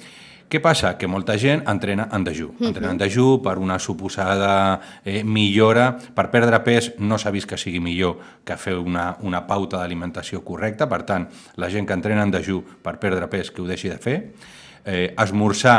Què 0.52 0.60
passa? 0.60 0.98
Que 1.00 1.08
molta 1.08 1.38
gent 1.40 1.62
entrena 1.72 2.10
en 2.12 2.26
dejú. 2.28 2.50
Entrena 2.60 2.90
en 2.92 2.98
dejú 3.00 3.38
per 3.44 3.54
una 3.56 3.78
suposada 3.80 4.82
eh, 5.06 5.22
millora. 5.24 5.94
Per 5.96 6.26
perdre 6.34 6.60
pes 6.66 6.90
no 7.00 7.16
s'ha 7.16 7.32
vist 7.32 7.48
que 7.48 7.56
sigui 7.56 7.80
millor 7.80 8.18
que 8.44 8.58
fer 8.60 8.76
una, 8.76 9.14
una 9.24 9.46
pauta 9.48 9.80
d'alimentació 9.80 10.42
correcta. 10.44 10.90
Per 10.92 11.06
tant, 11.08 11.30
la 11.56 11.70
gent 11.72 11.88
que 11.88 11.96
entrena 11.96 12.28
en 12.28 12.36
dejú 12.36 12.60
per 12.84 12.98
perdre 13.00 13.32
pes 13.32 13.54
que 13.56 13.64
ho 13.64 13.70
deixi 13.70 13.94
de 13.94 13.96
fer. 14.04 14.18
Eh, 14.84 15.14
esmorzar 15.24 15.78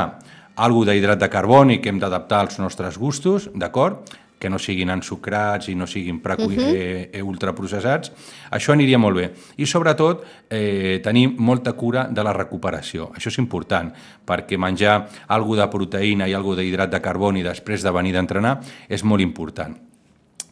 algo 0.56 0.86
d'hidrat 0.88 1.20
de 1.20 1.28
carboni 1.28 1.76
que 1.84 1.92
hem 1.92 2.00
d'adaptar 2.00 2.40
als 2.46 2.56
nostres 2.60 2.96
gustos, 2.96 3.50
d'acord? 3.52 4.08
Que 4.42 4.50
no 4.50 4.58
siguin 4.58 4.90
ensucrats 4.90 5.68
i 5.70 5.76
no 5.78 5.86
siguin 5.86 6.16
uh 6.18 6.22
-huh. 6.22 6.74
eh, 6.74 7.10
eh, 7.12 7.22
ultraprocessats. 7.22 8.10
Això 8.50 8.72
aniria 8.72 8.98
molt 8.98 9.16
bé. 9.16 9.30
I 9.56 9.66
sobretot 9.66 10.24
eh, 10.50 11.00
tenir 11.02 11.28
molta 11.38 11.74
cura 11.74 12.08
de 12.10 12.24
la 12.24 12.32
recuperació. 12.32 13.12
Això 13.14 13.28
és 13.28 13.38
important, 13.38 13.92
perquè 14.26 14.58
menjar 14.58 15.08
alguna 15.28 15.62
de 15.62 15.70
proteïna 15.70 16.28
i 16.28 16.34
alguna 16.34 16.62
d'hidrat 16.62 16.90
de 16.90 17.00
carboni 17.00 17.42
després 17.42 17.82
de 17.82 17.90
venir 17.90 18.12
d'entrenar 18.12 18.60
és 18.88 19.04
molt 19.04 19.22
important. 19.22 19.76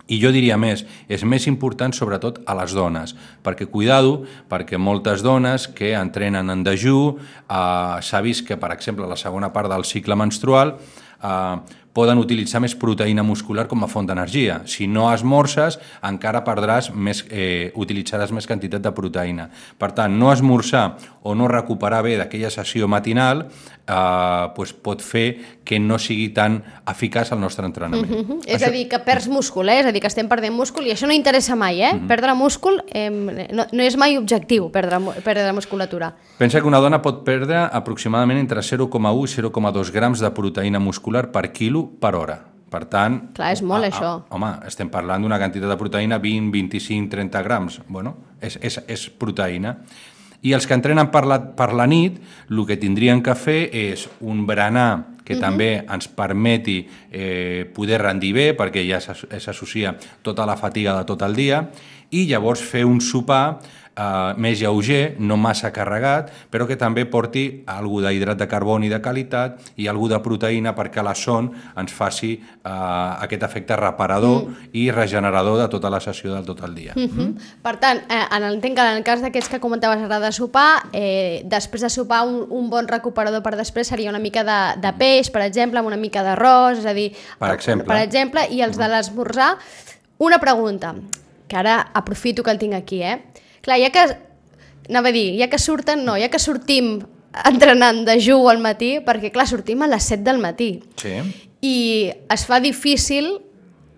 I 0.07 0.21
jo 0.21 0.31
diria 0.33 0.57
més, 0.57 0.85
és 1.09 1.25
més 1.25 1.47
important 1.47 1.93
sobretot 1.93 2.41
a 2.47 2.55
les 2.55 2.73
dones, 2.73 3.17
perquè 3.43 3.67
cuidado, 3.67 4.25
perquè 4.49 4.79
moltes 4.79 5.23
dones 5.23 5.69
que 5.69 5.95
entrenen 5.95 6.51
en 6.51 6.63
dejú, 6.63 7.19
eh, 7.49 8.01
s'ha 8.03 8.21
vist 8.21 8.47
que, 8.47 8.57
per 8.57 8.73
exemple, 8.73 9.07
la 9.07 9.17
segona 9.17 9.53
part 9.53 9.69
del 9.69 9.85
cicle 9.85 10.17
menstrual, 10.17 10.79
eh, 11.23 11.57
poden 11.93 12.19
utilitzar 12.23 12.61
més 12.63 12.77
proteïna 12.79 13.25
muscular 13.27 13.67
com 13.71 13.83
a 13.85 13.89
font 13.91 14.07
d'energia. 14.07 14.61
Si 14.71 14.87
no 14.87 15.09
esmorces, 15.13 15.79
encara 16.07 16.45
perdràs 16.47 16.93
més, 16.95 17.25
eh, 17.31 17.73
utilitzaràs 17.75 18.31
més 18.33 18.47
quantitat 18.47 18.83
de 18.83 18.93
proteïna. 18.95 19.49
Per 19.79 19.93
tant, 19.93 20.17
no 20.19 20.33
esmorzar 20.33 20.97
o 21.23 21.35
no 21.35 21.49
recuperar 21.49 22.03
bé 22.03 22.17
d'aquella 22.17 22.51
sessió 22.51 22.89
matinal 22.89 23.49
eh, 23.91 24.47
pues 24.55 24.73
pot 24.73 25.03
fer 25.03 25.59
que 25.65 25.79
no 25.79 25.99
sigui 25.99 26.31
tan 26.35 26.61
eficaç 26.91 27.33
el 27.35 27.41
nostre 27.41 27.67
entrenament. 27.67 28.11
Mm 28.11 28.25
-hmm. 28.27 28.41
És 28.47 28.63
a 28.63 28.71
dir, 28.71 28.89
que 28.89 28.99
perds 28.99 29.29
múscul, 29.29 29.69
eh? 29.69 29.81
és 29.81 29.87
a 29.87 29.93
dir, 29.93 30.01
que 30.01 30.07
estem 30.07 30.29
perdent 30.29 30.55
múscul 30.55 30.87
i 30.87 30.91
això 30.91 31.07
no 31.07 31.13
interessa 31.13 31.57
mai, 31.57 31.83
eh? 31.83 31.93
Mm 31.93 32.01
-hmm. 32.01 32.07
Perdre 32.07 32.35
múscul 32.35 32.83
eh, 32.93 33.11
no, 33.53 33.67
no 33.73 33.83
és 33.83 33.97
mai 33.97 34.17
objectiu, 34.17 34.71
perdre, 34.71 34.99
perdre 35.25 35.53
musculatura. 35.53 36.15
Pensa 36.39 36.61
que 36.61 36.67
una 36.67 36.79
dona 36.79 37.03
pot 37.03 37.25
perdre 37.25 37.69
aproximadament 37.73 38.39
entre 38.39 38.61
0,1 38.63 39.25
i 39.25 39.29
0,2 39.29 39.91
grams 39.93 40.21
de 40.21 40.31
proteïna 40.31 40.79
muscular 40.79 41.31
per 41.31 41.53
quilo 41.53 41.80
per 42.01 42.15
hora. 42.19 42.39
Per 42.71 42.85
tant... 42.87 43.17
Clar, 43.35 43.51
és 43.57 43.63
molt, 43.67 43.83
a, 43.83 43.91
això. 43.91 44.13
A, 44.23 44.35
home, 44.37 44.53
estem 44.69 44.91
parlant 44.93 45.23
d'una 45.25 45.41
quantitat 45.43 45.73
de 45.73 45.79
proteïna 45.81 46.21
20, 46.23 46.53
25, 46.55 47.11
30 47.11 47.43
grams. 47.47 47.81
Bueno, 47.89 48.15
és, 48.39 48.59
és, 48.63 48.79
és 48.87 49.09
proteïna. 49.11 49.75
I 50.47 50.55
els 50.57 50.65
que 50.65 50.77
entrenen 50.77 51.11
per 51.13 51.27
la, 51.29 51.41
per 51.57 51.73
la 51.77 51.85
nit, 51.91 52.17
el 52.49 52.63
que 52.69 52.79
tindrien 52.81 53.21
que 53.25 53.35
fer 53.37 53.67
és 53.77 54.07
un 54.25 54.47
berenar 54.49 55.19
que 55.25 55.35
uh 55.35 55.39
-huh. 55.39 55.41
també 55.41 55.85
ens 55.85 56.09
permeti 56.09 56.89
eh, 57.13 57.71
poder 57.75 58.01
rendir 58.01 58.33
bé, 58.33 58.57
perquè 58.57 58.87
ja 58.89 59.01
s'associa 59.01 59.97
tota 60.23 60.47
la 60.47 60.57
fatiga 60.57 60.97
de 60.97 61.05
tot 61.05 61.23
el 61.23 61.35
dia, 61.35 61.71
i 62.11 62.27
llavors 62.27 62.63
fer 62.63 62.85
un 62.85 63.01
sopar 63.01 63.61
eh, 64.01 64.33
més 64.41 64.59
lleuger, 64.61 65.17
no 65.21 65.37
massa 65.41 65.71
carregat, 65.75 66.31
però 66.51 66.67
que 66.69 66.79
també 66.81 67.05
porti 67.11 67.63
algú 67.71 68.01
d'hidrat 68.05 68.39
de 68.41 68.49
carboni 68.49 68.91
de 68.91 69.01
qualitat 69.03 69.73
i 69.81 69.89
algú 69.91 70.09
de 70.11 70.19
proteïna 70.23 70.75
perquè 70.77 71.05
la 71.05 71.15
son 71.19 71.51
ens 71.79 71.93
faci 71.93 72.33
eh, 72.37 72.71
aquest 72.71 73.45
efecte 73.47 73.77
reparador 73.81 74.47
mm. 74.47 74.71
i 74.81 74.89
regenerador 74.95 75.61
de 75.61 75.69
tota 75.73 75.91
la 75.93 76.01
sessió 76.01 76.35
de 76.35 76.43
tot 76.47 76.63
el 76.67 76.75
dia. 76.75 76.95
Mm 76.97 77.09
-hmm. 77.09 77.27
mm? 77.27 77.63
Per 77.63 77.77
tant, 77.77 77.99
eh, 78.09 78.37
en 78.37 78.43
entenc 78.45 78.77
que 78.77 78.83
en 78.83 78.97
el 78.97 79.05
cas 79.05 79.21
d'aquests 79.21 79.51
que 79.51 79.61
comentaves 79.61 79.99
ara 80.03 80.21
de 80.21 80.33
sopar, 80.33 80.83
eh, 80.93 81.43
després 81.45 81.83
de 81.83 81.91
sopar 81.91 82.27
un, 82.27 82.47
un 82.51 82.71
bon 82.71 82.87
recuperador 82.89 83.43
per 83.43 83.57
després 83.57 83.89
seria 83.89 84.11
una 84.11 84.19
mica 84.19 84.45
de, 84.45 84.81
de 84.81 84.93
peix, 84.93 85.31
per 85.31 85.43
exemple, 85.43 85.79
amb 85.79 85.89
una 85.89 85.97
mica 85.97 86.23
d'arròs, 86.23 86.79
és 86.79 86.87
a 86.87 86.95
dir, 86.95 87.13
per 87.39 87.51
exemple, 87.55 87.87
per 87.87 88.03
exemple 88.03 88.41
i 88.51 88.63
els 88.63 88.77
de 88.77 88.85
mm. 88.85 88.91
l'esmorzar, 88.91 89.59
una 90.19 90.39
pregunta, 90.39 90.95
que 91.49 91.57
ara 91.57 91.91
aprofito 91.93 92.43
que 92.43 92.51
el 92.51 92.59
tinc 92.59 92.75
aquí, 92.75 93.03
eh? 93.03 93.19
Clar, 93.63 93.79
ja 93.83 93.91
que... 93.95 94.09
Anava 94.91 95.13
a 95.13 95.15
dir, 95.15 95.37
ja 95.39 95.47
que 95.47 95.59
surten, 95.63 96.03
no, 96.03 96.17
ja 96.19 96.27
que 96.33 96.41
sortim 96.43 96.97
entrenant 97.47 98.03
de 98.09 98.17
ju 98.19 98.41
al 98.51 98.59
matí, 98.59 98.97
perquè 99.07 99.31
clar, 99.31 99.47
sortim 99.47 99.85
a 99.85 99.89
les 99.91 100.09
7 100.11 100.25
del 100.27 100.41
matí. 100.43 100.71
Sí. 100.99 101.15
I 101.63 101.77
es 102.33 102.47
fa 102.49 102.59
difícil 102.59 103.37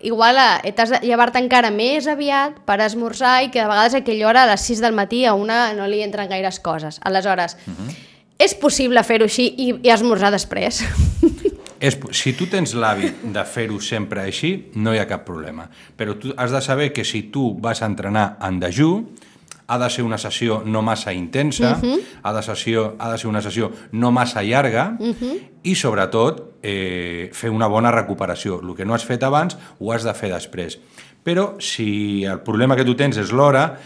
igual 0.03 0.37
eh, 0.37 0.73
t'has 0.73 0.91
de 0.91 1.01
llevar-te 1.07 1.41
encara 1.41 1.71
més 1.71 2.09
aviat 2.11 2.59
per 2.67 2.81
esmorzar 2.83 3.37
i 3.47 3.51
que 3.55 3.63
de 3.63 3.69
vegades 3.71 3.95
a 3.95 4.03
aquella 4.03 4.29
hora 4.29 4.43
a 4.45 4.51
les 4.51 4.67
6 4.69 4.83
del 4.83 4.97
matí 4.99 5.25
a 5.25 5.35
una 5.39 5.73
no 5.79 5.87
li 5.87 6.03
entren 6.03 6.29
gaires 6.29 6.59
coses. 6.61 6.99
Aleshores, 7.01 7.57
uh 7.67 7.71
mhm. 7.71 7.89
-huh. 7.89 7.97
és 8.39 8.55
possible 8.55 9.03
fer-ho 9.03 9.25
així 9.25 9.55
i, 9.57 9.75
i 9.83 9.91
esmorzar 9.91 10.31
després? 10.31 10.83
És, 11.83 11.97
si 12.13 12.33
tu 12.39 12.47
tens 12.47 12.77
l'hàbit 12.79 13.25
de 13.35 13.43
fer-ho 13.45 13.81
sempre 13.81 14.21
així, 14.23 14.71
no 14.75 14.95
hi 14.95 14.99
ha 14.99 15.07
cap 15.11 15.25
problema. 15.27 15.69
Però 15.99 16.15
tu 16.15 16.33
has 16.37 16.53
de 16.53 16.61
saber 16.61 16.93
que 16.93 17.05
si 17.05 17.23
tu 17.23 17.59
vas 17.59 17.83
a 17.83 17.87
entrenar 17.87 18.39
en 18.41 18.61
dejú, 18.61 19.09
ha 19.67 19.79
de 19.79 19.91
ser 19.91 20.05
una 20.05 20.19
sessió 20.19 20.63
no 20.65 20.83
massa 20.83 21.13
intensa, 21.13 21.79
uh 21.81 21.83
-huh. 21.83 22.01
ha, 22.23 22.33
de 22.33 22.43
sessió, 22.43 22.97
ha 22.99 23.11
de 23.11 23.19
ser 23.19 23.29
una 23.29 23.43
sessió 23.43 23.71
no 23.93 24.11
massa 24.11 24.43
llarga 24.43 24.97
uh 24.99 25.15
-huh. 25.15 25.41
i, 25.63 25.75
sobretot, 25.75 26.59
eh, 26.63 27.31
fer 27.33 27.51
una 27.51 27.67
bona 27.67 27.91
recuperació. 27.91 28.61
El 28.61 28.75
que 28.75 28.85
no 28.85 28.95
has 28.95 29.05
fet 29.05 29.23
abans 29.23 29.57
ho 29.79 29.93
has 29.93 30.05
de 30.05 30.15
fer 30.15 30.33
després. 30.33 30.79
Però 31.25 31.61
si 31.61 32.25
el 32.25 32.41
problema 32.41 32.77
que 32.77 32.85
tu 32.85 32.95
tens 32.95 33.17
és 33.17 33.31
l'hora, 33.31 33.79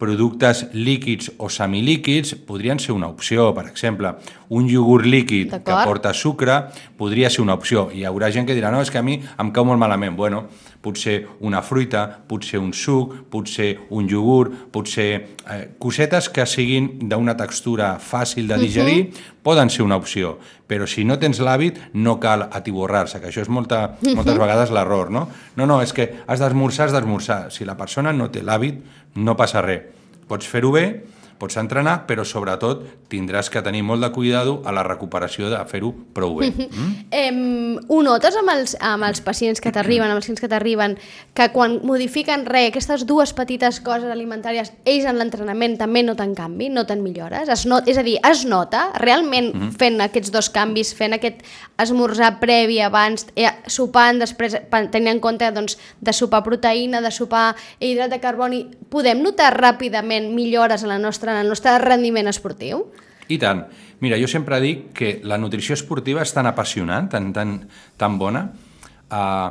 productes 0.00 0.64
líquids 0.72 1.28
o 1.36 1.50
semilíquids 1.52 2.32
podrien 2.48 2.80
ser 2.80 2.94
una 2.96 3.06
opció. 3.12 3.52
Per 3.54 3.66
exemple, 3.68 4.14
un 4.48 4.66
iogurt 4.66 5.04
líquid 5.04 5.52
que 5.52 5.76
porta 5.84 6.14
sucre 6.16 6.56
podria 6.96 7.28
ser 7.30 7.44
una 7.44 7.54
opció. 7.54 7.90
Hi 7.92 8.06
haurà 8.08 8.32
gent 8.32 8.48
que 8.48 8.56
dirà, 8.56 8.72
no, 8.72 8.80
és 8.80 8.90
que 8.90 8.98
a 8.98 9.04
mi 9.04 9.20
em 9.20 9.52
cau 9.52 9.68
molt 9.68 9.78
malament. 9.78 10.16
Bueno, 10.16 10.46
potser 10.80 11.26
una 11.44 11.60
fruita, 11.62 12.06
potser 12.28 12.60
un 12.60 12.72
suc, 12.72 13.12
potser 13.30 13.74
un 13.92 14.08
iogurt, 14.08 14.54
potser 14.72 15.08
eh, 15.12 15.58
cosetes 15.78 16.30
que 16.32 16.46
siguin 16.48 16.88
d'una 17.10 17.36
textura 17.36 17.92
fàcil 18.00 18.48
de 18.48 18.58
digerir, 18.58 19.00
uh 19.02 19.10
-huh. 19.10 19.42
poden 19.42 19.70
ser 19.70 19.82
una 19.82 19.96
opció, 19.96 20.38
però 20.66 20.86
si 20.86 21.04
no 21.04 21.18
tens 21.18 21.40
l'hàbit 21.40 21.76
no 21.92 22.18
cal 22.18 22.48
atiborrar-se, 22.50 23.20
que 23.20 23.28
això 23.28 23.42
és 23.42 23.48
molta, 23.48 23.96
moltes 24.00 24.38
vegades 24.38 24.70
l'error, 24.70 25.10
no? 25.10 25.28
No, 25.56 25.66
no, 25.66 25.82
és 25.82 25.92
que 25.92 26.22
has 26.26 26.40
d'esmorzar, 26.40 26.86
has 26.86 26.92
d'esmorzar. 26.92 27.50
Si 27.50 27.64
la 27.64 27.76
persona 27.76 28.12
no 28.12 28.30
té 28.30 28.42
l'hàbit, 28.42 28.74
no 29.14 29.36
passa 29.36 29.60
res. 29.60 29.82
Pots 30.28 30.46
fer-ho 30.46 30.70
bé, 30.70 31.02
pots 31.40 31.56
entrenar, 31.56 32.04
però 32.06 32.24
sobretot 32.28 32.84
tindràs 33.10 33.48
que 33.50 33.62
tenir 33.64 33.82
molt 33.86 34.04
de 34.04 34.10
cuidado 34.12 34.60
a 34.68 34.74
la 34.76 34.84
recuperació 34.86 35.48
de 35.50 35.58
fer-ho 35.70 35.94
prou 36.14 36.38
bé. 36.40 36.50
Mm? 36.70 36.92
Eh, 37.10 37.86
ho 37.90 37.98
notes 38.04 38.36
amb 38.38 38.50
els, 38.52 38.76
amb 38.84 39.04
els 39.04 39.20
pacients 39.24 39.58
que 39.60 39.72
t'arriben, 39.74 40.06
amb 40.06 40.20
els 40.20 40.24
pacients 40.24 40.40
que 40.40 40.48
t'arriben, 40.48 40.94
que 41.34 41.48
quan 41.52 41.78
modifiquen 41.86 42.44
res, 42.46 42.68
aquestes 42.70 43.02
dues 43.08 43.32
petites 43.36 43.80
coses 43.84 44.10
alimentàries, 44.12 44.70
ells 44.88 45.08
en 45.08 45.18
l'entrenament 45.18 45.74
també 45.80 46.04
noten 46.06 46.34
canvi, 46.38 46.68
noten 46.72 47.02
millores? 47.02 47.50
Es 47.50 47.64
not, 47.68 47.88
és 47.90 47.98
a 47.98 48.04
dir, 48.06 48.18
es 48.30 48.44
nota 48.46 48.90
realment 49.02 49.50
mm 49.50 49.60
-hmm. 49.60 49.72
fent 49.78 50.00
aquests 50.00 50.30
dos 50.30 50.50
canvis, 50.50 50.94
fent 50.94 51.14
aquest 51.14 51.42
esmorzar 51.78 52.38
previ 52.40 52.80
abans, 52.80 53.26
eh, 53.34 53.50
sopant 53.66 54.20
després, 54.20 54.56
tenint 54.70 55.14
en 55.16 55.20
compte 55.20 55.50
doncs, 55.50 55.78
de 56.00 56.12
sopar 56.12 56.42
proteïna, 56.42 57.00
de 57.00 57.10
sopar 57.10 57.56
hidrat 57.80 58.10
de 58.10 58.20
carboni, 58.20 58.66
podem 58.90 59.22
notar 59.22 59.54
ràpidament 59.56 60.32
millores 60.34 60.82
en 60.82 60.88
la 60.88 60.98
nostra 60.98 61.29
en 61.30 61.40
el 61.44 61.48
nostre 61.48 61.76
rendiment 61.82 62.28
esportiu? 62.30 62.84
I 63.30 63.38
tant. 63.38 63.64
Mira, 64.00 64.18
jo 64.18 64.28
sempre 64.28 64.58
dic 64.62 64.90
que 64.96 65.10
la 65.28 65.38
nutrició 65.38 65.76
esportiva 65.76 66.22
és 66.24 66.32
tan 66.34 66.48
apassionant, 66.50 67.10
tan, 67.12 67.32
tan, 67.36 67.58
tan 68.00 68.16
bona. 68.18 68.46
Uh, 69.10 69.50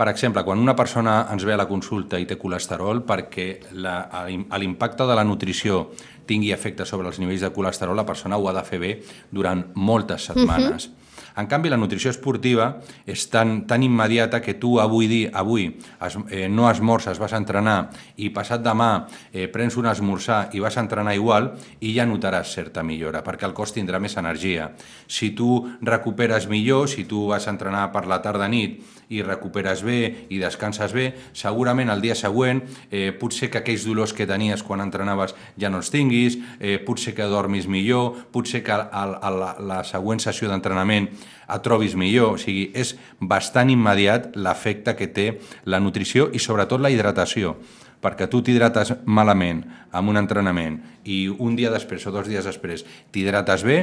per 0.00 0.08
exemple, 0.08 0.42
quan 0.46 0.58
una 0.58 0.72
persona 0.72 1.26
ens 1.28 1.44
ve 1.44 1.52
a 1.52 1.58
la 1.60 1.68
consulta 1.68 2.18
i 2.18 2.24
té 2.24 2.38
colesterol, 2.40 3.02
perquè 3.04 3.48
l'impacte 3.76 5.04
de 5.04 5.16
la 5.18 5.26
nutrició 5.28 5.90
tingui 6.30 6.54
efecte 6.54 6.86
sobre 6.88 7.10
els 7.10 7.18
nivells 7.20 7.44
de 7.44 7.50
colesterol, 7.52 7.98
la 7.98 8.06
persona 8.08 8.38
ho 8.38 8.48
ha 8.48 8.54
de 8.56 8.64
fer 8.64 8.80
bé 8.80 8.94
durant 9.30 9.66
moltes 9.74 10.30
setmanes. 10.30 10.86
Uh 10.86 10.90
-huh. 10.90 10.99
En 11.36 11.46
canvi, 11.50 11.70
la 11.70 11.78
nutrició 11.78 12.10
esportiva 12.10 12.70
és 13.06 13.26
tan, 13.30 13.66
tan 13.70 13.82
immediata 13.86 14.40
que 14.42 14.56
tu 14.58 14.78
avui 14.82 15.08
dir, 15.10 15.22
avui 15.34 15.68
es, 15.70 16.18
eh, 16.30 16.48
no 16.48 16.68
esmorces, 16.70 17.18
vas 17.18 17.34
a 17.34 17.40
entrenar 17.40 17.78
i 18.16 18.30
passat 18.34 18.64
demà 18.64 19.06
eh, 19.32 19.46
prens 19.52 19.76
un 19.80 19.86
esmorzar 19.90 20.48
i 20.56 20.62
vas 20.62 20.76
a 20.76 20.84
entrenar 20.84 21.14
igual 21.14 21.52
i 21.80 21.94
ja 21.96 22.06
notaràs 22.08 22.54
certa 22.54 22.82
millora 22.82 23.24
perquè 23.26 23.46
el 23.48 23.54
cos 23.54 23.74
tindrà 23.76 24.00
més 24.00 24.16
energia. 24.20 24.70
Si 25.06 25.30
tu 25.36 25.66
recuperes 25.80 26.48
millor, 26.48 26.88
si 26.88 27.04
tu 27.04 27.26
vas 27.30 27.46
a 27.46 27.54
entrenar 27.54 27.90
per 27.92 28.06
la 28.10 28.20
tarda 28.22 28.48
nit 28.48 28.99
i 29.10 29.22
recuperes 29.26 29.82
bé 29.86 30.26
i 30.30 30.38
descanses 30.38 30.94
bé, 30.94 31.10
segurament 31.36 31.90
el 31.90 32.02
dia 32.04 32.14
següent 32.14 32.62
eh, 32.90 33.10
potser 33.18 33.50
que 33.50 33.60
aquells 33.60 33.84
dolors 33.88 34.14
que 34.14 34.28
tenies 34.30 34.62
quan 34.66 34.82
entrenaves 34.84 35.34
ja 35.58 35.70
no 35.70 35.82
els 35.82 35.90
tinguis, 35.90 36.38
eh, 36.60 36.78
potser 36.86 37.16
que 37.16 37.26
dormis 37.30 37.66
millor, 37.66 38.14
potser 38.32 38.62
que 38.64 38.72
a, 38.74 38.86
a, 38.86 39.04
a 39.18 39.34
la, 39.34 39.50
la 39.58 39.82
següent 39.84 40.22
sessió 40.22 40.50
d'entrenament 40.50 41.10
et 41.50 41.62
trobis 41.66 41.96
millor. 41.98 42.36
O 42.36 42.40
sigui, 42.40 42.70
és 42.74 42.94
bastant 43.20 43.70
immediat 43.72 44.30
l'efecte 44.38 44.94
que 44.98 45.10
té 45.10 45.28
la 45.66 45.82
nutrició 45.82 46.30
i 46.32 46.42
sobretot 46.42 46.80
la 46.80 46.92
hidratació 46.94 47.56
perquè 48.00 48.30
tu 48.32 48.40
t'hidrates 48.40 48.94
malament 49.04 49.60
amb 49.92 50.08
un 50.08 50.16
entrenament 50.16 50.78
i 51.04 51.26
un 51.28 51.56
dia 51.58 51.68
després 51.72 52.06
o 52.08 52.14
dos 52.14 52.30
dies 52.30 52.46
després 52.48 52.86
t'hidrates 53.12 53.64
bé 53.66 53.76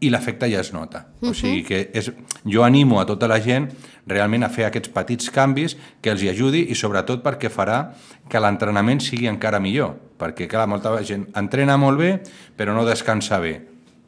i 0.00 0.10
l'efecte 0.10 0.46
ja 0.50 0.60
es 0.60 0.72
nota. 0.72 1.06
Uh 1.20 1.28
-huh. 1.28 1.30
O 1.30 1.34
sigui 1.34 1.62
que 1.64 1.90
és, 1.92 2.12
jo 2.44 2.64
animo 2.64 3.00
a 3.00 3.06
tota 3.06 3.28
la 3.28 3.40
gent 3.40 3.70
realment 4.06 4.44
a 4.44 4.48
fer 4.48 4.64
aquests 4.64 4.88
petits 4.88 5.30
canvis 5.30 5.76
que 6.00 6.10
els 6.10 6.22
hi 6.22 6.28
ajudi 6.28 6.66
i 6.70 6.74
sobretot 6.74 7.22
perquè 7.24 7.50
farà 7.50 7.92
que 8.28 8.40
l'entrenament 8.40 9.00
sigui 9.00 9.26
encara 9.26 9.58
millor. 9.60 9.96
Perquè, 10.18 10.46
clar, 10.46 10.66
molta 10.68 11.02
gent 11.02 11.26
entrena 11.34 11.76
molt 11.76 11.98
bé 11.98 12.20
però 12.56 12.74
no 12.74 12.84
descansa 12.84 13.38
bé. 13.38 13.60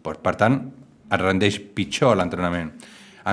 Per 0.02 0.37
tant, 0.37 0.73
et 1.11 1.20
rendeix 1.20 1.59
pitjor 1.75 2.16
l'entrenament. 2.16 2.73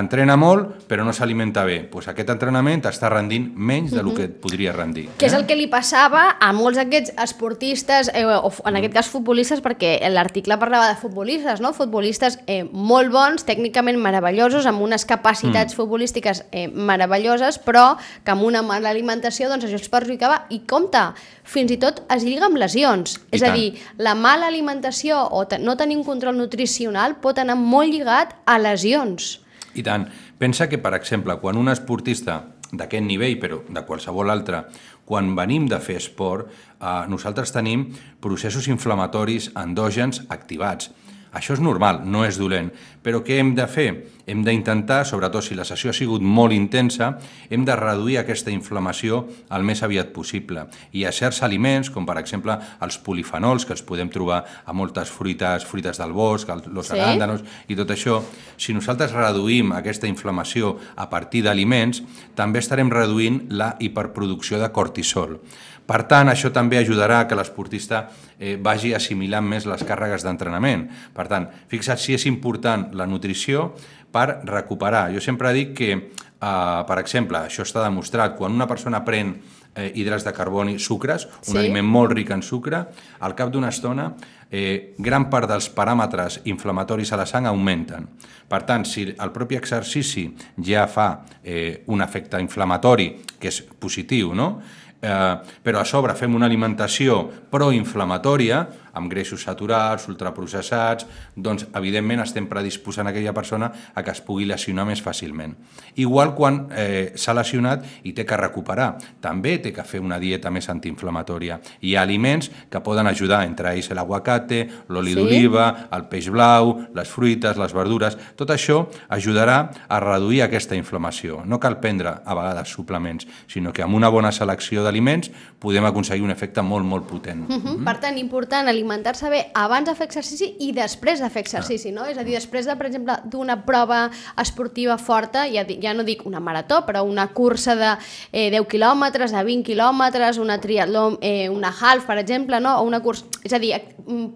Entrena 0.00 0.36
molt 0.38 0.86
però 0.88 1.04
no 1.04 1.12
s'alimenta 1.12 1.64
bé. 1.68 1.80
Pues 1.90 2.08
aquest 2.10 2.30
entrenament 2.32 2.84
està 2.88 3.10
rendint 3.12 3.48
menys 3.54 3.92
del 3.94 4.10
que 4.16 4.28
podria 4.28 4.72
rendir. 4.72 5.08
Que 5.20 5.28
és 5.28 5.36
el 5.36 5.46
que 5.48 5.56
li 5.58 5.68
passava 5.70 6.24
a 6.40 6.50
molts 6.56 6.78
d'aquests 6.80 7.14
esportistes, 7.24 8.10
eh, 8.14 8.24
o 8.24 8.52
en 8.68 8.78
aquest 8.80 8.94
cas 8.94 9.10
futbolistes, 9.12 9.62
perquè 9.64 9.96
l'article 10.12 10.58
parlava 10.58 10.88
de 10.88 10.98
futbolistes, 11.00 11.62
no? 11.64 11.72
Futbolistes 11.76 12.38
eh, 12.46 12.64
molt 12.64 13.12
bons, 13.12 13.44
tècnicament 13.48 13.98
meravellosos, 14.00 14.66
amb 14.66 14.82
unes 14.84 15.04
capacitats 15.08 15.76
futbolístiques 15.76 16.44
eh, 16.52 16.68
meravelloses, 16.68 17.60
però 17.64 17.96
que 18.24 18.34
amb 18.34 18.46
una 18.48 18.62
mala 18.62 18.90
alimentació 18.90 19.50
doncs, 19.50 19.66
això 19.68 19.80
els 19.80 19.92
perjudicava. 19.92 20.44
I 20.54 20.62
compte, 20.68 21.02
fins 21.48 21.74
i 21.74 21.80
tot 21.80 22.02
es 22.14 22.24
lliga 22.24 22.48
amb 22.48 22.60
lesions. 22.60 23.18
I 23.32 23.38
és 23.38 23.42
a 23.42 23.50
tant. 23.50 23.58
dir, 23.58 23.82
la 23.98 24.14
mala 24.14 24.48
alimentació 24.48 25.20
o 25.30 25.44
no 25.60 25.76
tenir 25.76 25.96
un 25.96 26.04
control 26.04 26.36
nutricional 26.36 27.18
pot 27.22 27.38
anar 27.38 27.56
molt 27.58 27.92
lligat 27.92 28.34
a 28.46 28.58
lesions. 28.58 29.38
I 29.74 29.84
tant. 29.84 30.06
Pensa 30.38 30.68
que, 30.68 30.78
per 30.78 30.94
exemple, 30.96 31.36
quan 31.42 31.58
un 31.60 31.68
esportista 31.68 32.40
d'aquest 32.72 33.04
nivell, 33.04 33.38
però 33.40 33.60
de 33.68 33.82
qualsevol 33.84 34.30
altre, 34.30 34.64
quan 35.08 35.34
venim 35.36 35.68
de 35.68 35.78
fer 35.80 35.96
esport, 36.00 36.48
eh, 36.48 37.04
nosaltres 37.08 37.52
tenim 37.52 37.88
processos 38.20 38.68
inflamatoris 38.68 39.50
endògens 39.56 40.24
activats. 40.28 40.90
Això 41.32 41.52
és 41.54 41.60
normal, 41.60 42.02
no 42.08 42.24
és 42.24 42.38
dolent, 42.40 42.70
però 43.04 43.20
què 43.24 43.38
hem 43.40 43.54
de 43.54 43.66
fer? 43.68 43.88
Hem 44.28 44.42
d'intentar, 44.44 45.04
sobretot 45.08 45.44
si 45.44 45.54
la 45.56 45.64
sessió 45.64 45.90
ha 45.90 45.96
sigut 45.96 46.20
molt 46.24 46.52
intensa, 46.52 47.14
hem 47.48 47.64
de 47.64 47.76
reduir 47.76 48.18
aquesta 48.20 48.52
inflamació 48.52 49.22
el 49.56 49.64
més 49.64 49.82
aviat 49.82 50.12
possible. 50.12 50.66
I 50.92 51.04
a 51.08 51.12
certs 51.12 51.42
aliments, 51.46 51.88
com 51.90 52.04
per 52.08 52.18
exemple 52.20 52.58
els 52.84 52.98
polifenols, 53.04 53.64
que 53.64 53.72
els 53.76 53.84
podem 53.84 54.10
trobar 54.12 54.42
a 54.64 54.72
moltes 54.76 55.08
fruites, 55.12 55.64
fruites 55.64 56.00
del 56.00 56.12
bosc, 56.12 56.48
els 56.48 56.88
Sí. 56.88 56.98
aràndanos 56.98 57.44
i 57.68 57.76
tot 57.76 57.88
això, 57.90 58.22
si 58.56 58.74
nosaltres 58.74 59.12
reduïm 59.12 59.72
aquesta 59.72 60.06
inflamació 60.06 60.76
a 60.96 61.08
partir 61.08 61.42
d'aliments, 61.42 62.02
també 62.34 62.58
estarem 62.58 62.90
reduint 62.90 63.46
la 63.48 63.76
hiperproducció 63.80 64.58
de 64.58 64.70
cortisol. 64.72 65.40
Per 65.88 66.02
tant, 66.04 66.28
això 66.28 66.50
també 66.52 66.76
ajudarà 66.76 67.22
que 67.26 67.36
l'esportista 67.38 68.02
eh, 68.38 68.58
vagi 68.60 68.92
assimilant 68.94 69.46
més 69.48 69.64
les 69.66 69.84
càrregues 69.88 70.24
d'entrenament. 70.26 70.84
Per 71.16 71.24
tant, 71.30 71.48
fixa't 71.72 71.96
si 72.02 72.12
és 72.14 72.26
important 72.28 72.90
la 72.92 73.06
nutrició 73.08 73.70
per 74.12 74.42
recuperar. 74.44 75.06
Jo 75.14 75.20
sempre 75.24 75.52
dic 75.56 75.72
que, 75.78 75.92
eh, 75.94 76.82
per 76.88 76.98
exemple, 77.00 77.38
això 77.48 77.64
està 77.64 77.82
demostrat, 77.86 78.36
quan 78.36 78.52
una 78.52 78.66
persona 78.68 79.00
pren 79.04 79.38
eh, 79.74 79.92
hidrats 79.94 80.24
de 80.24 80.32
carboni, 80.32 80.78
sucres, 80.78 81.24
un 81.46 81.54
Sí. 81.54 81.56
aliment 81.58 81.86
molt 81.86 82.12
ric 82.12 82.30
en 82.30 82.42
sucre, 82.42 82.84
al 83.20 83.34
cap 83.34 83.50
d'una 83.50 83.68
estona 83.68 84.14
eh, 84.50 84.94
gran 84.98 85.28
part 85.30 85.48
dels 85.48 85.68
paràmetres 85.70 86.40
inflamatoris 86.44 87.12
a 87.12 87.16
la 87.16 87.26
sang 87.26 87.46
augmenten. 87.46 88.08
Per 88.48 88.62
tant, 88.64 88.84
si 88.84 89.14
el 89.18 89.30
propi 89.30 89.56
exercici 89.56 90.34
ja 90.64 90.86
fa 90.88 91.22
eh, 91.44 91.84
un 91.86 92.00
efecte 92.02 92.40
inflamatori, 92.40 93.10
que 93.38 93.48
és 93.48 93.60
positiu, 93.78 94.34
no? 94.34 94.58
Eh, 95.00 95.34
però 95.62 95.78
a 95.78 95.86
sobre 95.86 96.14
fem 96.18 96.34
una 96.34 96.48
alimentació 96.50 97.20
proinflamatòria, 97.52 98.64
amb 98.98 99.10
greixos 99.10 99.44
saturats, 99.46 100.08
ultraprocessats, 100.10 101.06
doncs 101.36 101.66
evidentment 101.78 102.24
estem 102.24 102.48
predisposant 102.50 103.08
aquella 103.08 103.32
persona 103.36 103.70
a 103.94 104.02
que 104.02 104.10
es 104.10 104.20
pugui 104.24 104.46
lesionar 104.48 104.86
més 104.88 105.02
fàcilment. 105.04 105.54
Igual 106.02 106.34
quan 106.34 106.66
eh, 106.74 107.12
s'ha 107.16 107.34
lesionat 107.36 107.84
i 108.04 108.12
té 108.12 108.26
que 108.26 108.36
recuperar, 108.36 108.90
també 109.22 109.56
té 109.62 109.72
que 109.72 109.84
fer 109.86 110.00
una 110.02 110.18
dieta 110.18 110.50
més 110.50 110.68
antiinflamatòria. 110.68 111.60
Hi 111.82 111.94
ha 111.96 112.02
aliments 112.02 112.50
que 112.70 112.82
poden 112.84 113.06
ajudar, 113.06 113.44
entre 113.46 113.72
ells 113.74 113.90
l'aguacate, 113.94 114.64
l'oli 114.88 115.14
Sí. 115.14 115.14
d'oliva, 115.16 115.88
el 115.92 116.04
peix 116.08 116.28
blau, 116.30 116.74
les 116.94 117.08
fruites, 117.08 117.56
les 117.56 117.72
verdures... 117.72 118.16
Tot 118.36 118.50
això 118.50 118.88
ajudarà 119.08 119.70
a 119.88 120.00
reduir 120.00 120.42
aquesta 120.44 120.76
inflamació. 120.76 121.42
No 121.46 121.58
cal 121.58 121.78
prendre 121.80 122.12
a 122.24 122.34
vegades 122.34 122.68
suplements, 122.68 123.26
sinó 123.48 123.72
que 123.72 123.82
amb 123.82 123.96
una 123.96 124.08
bona 124.12 124.30
selecció 124.32 124.84
d'aliments 124.84 125.30
podem 125.58 125.84
aconseguir 125.88 126.24
un 126.24 126.30
efecte 126.30 126.62
molt, 126.62 126.84
molt 126.86 127.06
potent. 127.08 127.48
Uh 127.48 127.56
-huh. 127.56 127.84
Per 127.84 127.96
tant, 128.00 128.18
important 128.18 128.68
alimentar-se 128.88 129.28
bé 129.30 129.40
abans 129.54 129.88
de 129.88 129.94
fer 129.96 130.06
exercici 130.08 130.48
i 130.64 130.70
després 130.76 131.20
de 131.20 131.28
fer 131.32 131.42
exercici, 131.44 131.92
no? 131.92 132.06
És 132.08 132.18
a 132.18 132.24
dir, 132.26 132.34
després 132.36 132.66
de, 132.66 132.74
per 132.78 132.88
exemple, 132.88 133.16
d'una 133.28 133.58
prova 133.66 134.08
esportiva 134.40 134.98
forta, 134.98 135.46
ja, 135.50 135.64
ja 135.68 135.94
no 135.94 136.06
dic 136.06 136.24
una 136.26 136.40
marató, 136.40 136.82
però 136.86 137.04
una 137.06 137.28
cursa 137.34 137.76
de 137.78 137.94
eh, 138.32 138.48
10 138.54 138.68
quilòmetres, 138.70 139.34
de 139.34 139.44
20 139.44 139.66
quilòmetres, 139.66 140.38
una 140.42 140.58
triatló, 140.60 141.18
eh, 141.20 141.48
una 141.48 141.72
half, 141.72 142.06
per 142.08 142.18
exemple, 142.18 142.60
no? 142.60 142.78
O 142.80 142.86
una 142.88 143.02
cursa... 143.04 143.26
És 143.44 143.54
a 143.54 143.62
dir, 143.62 143.74
eh, 143.76 143.84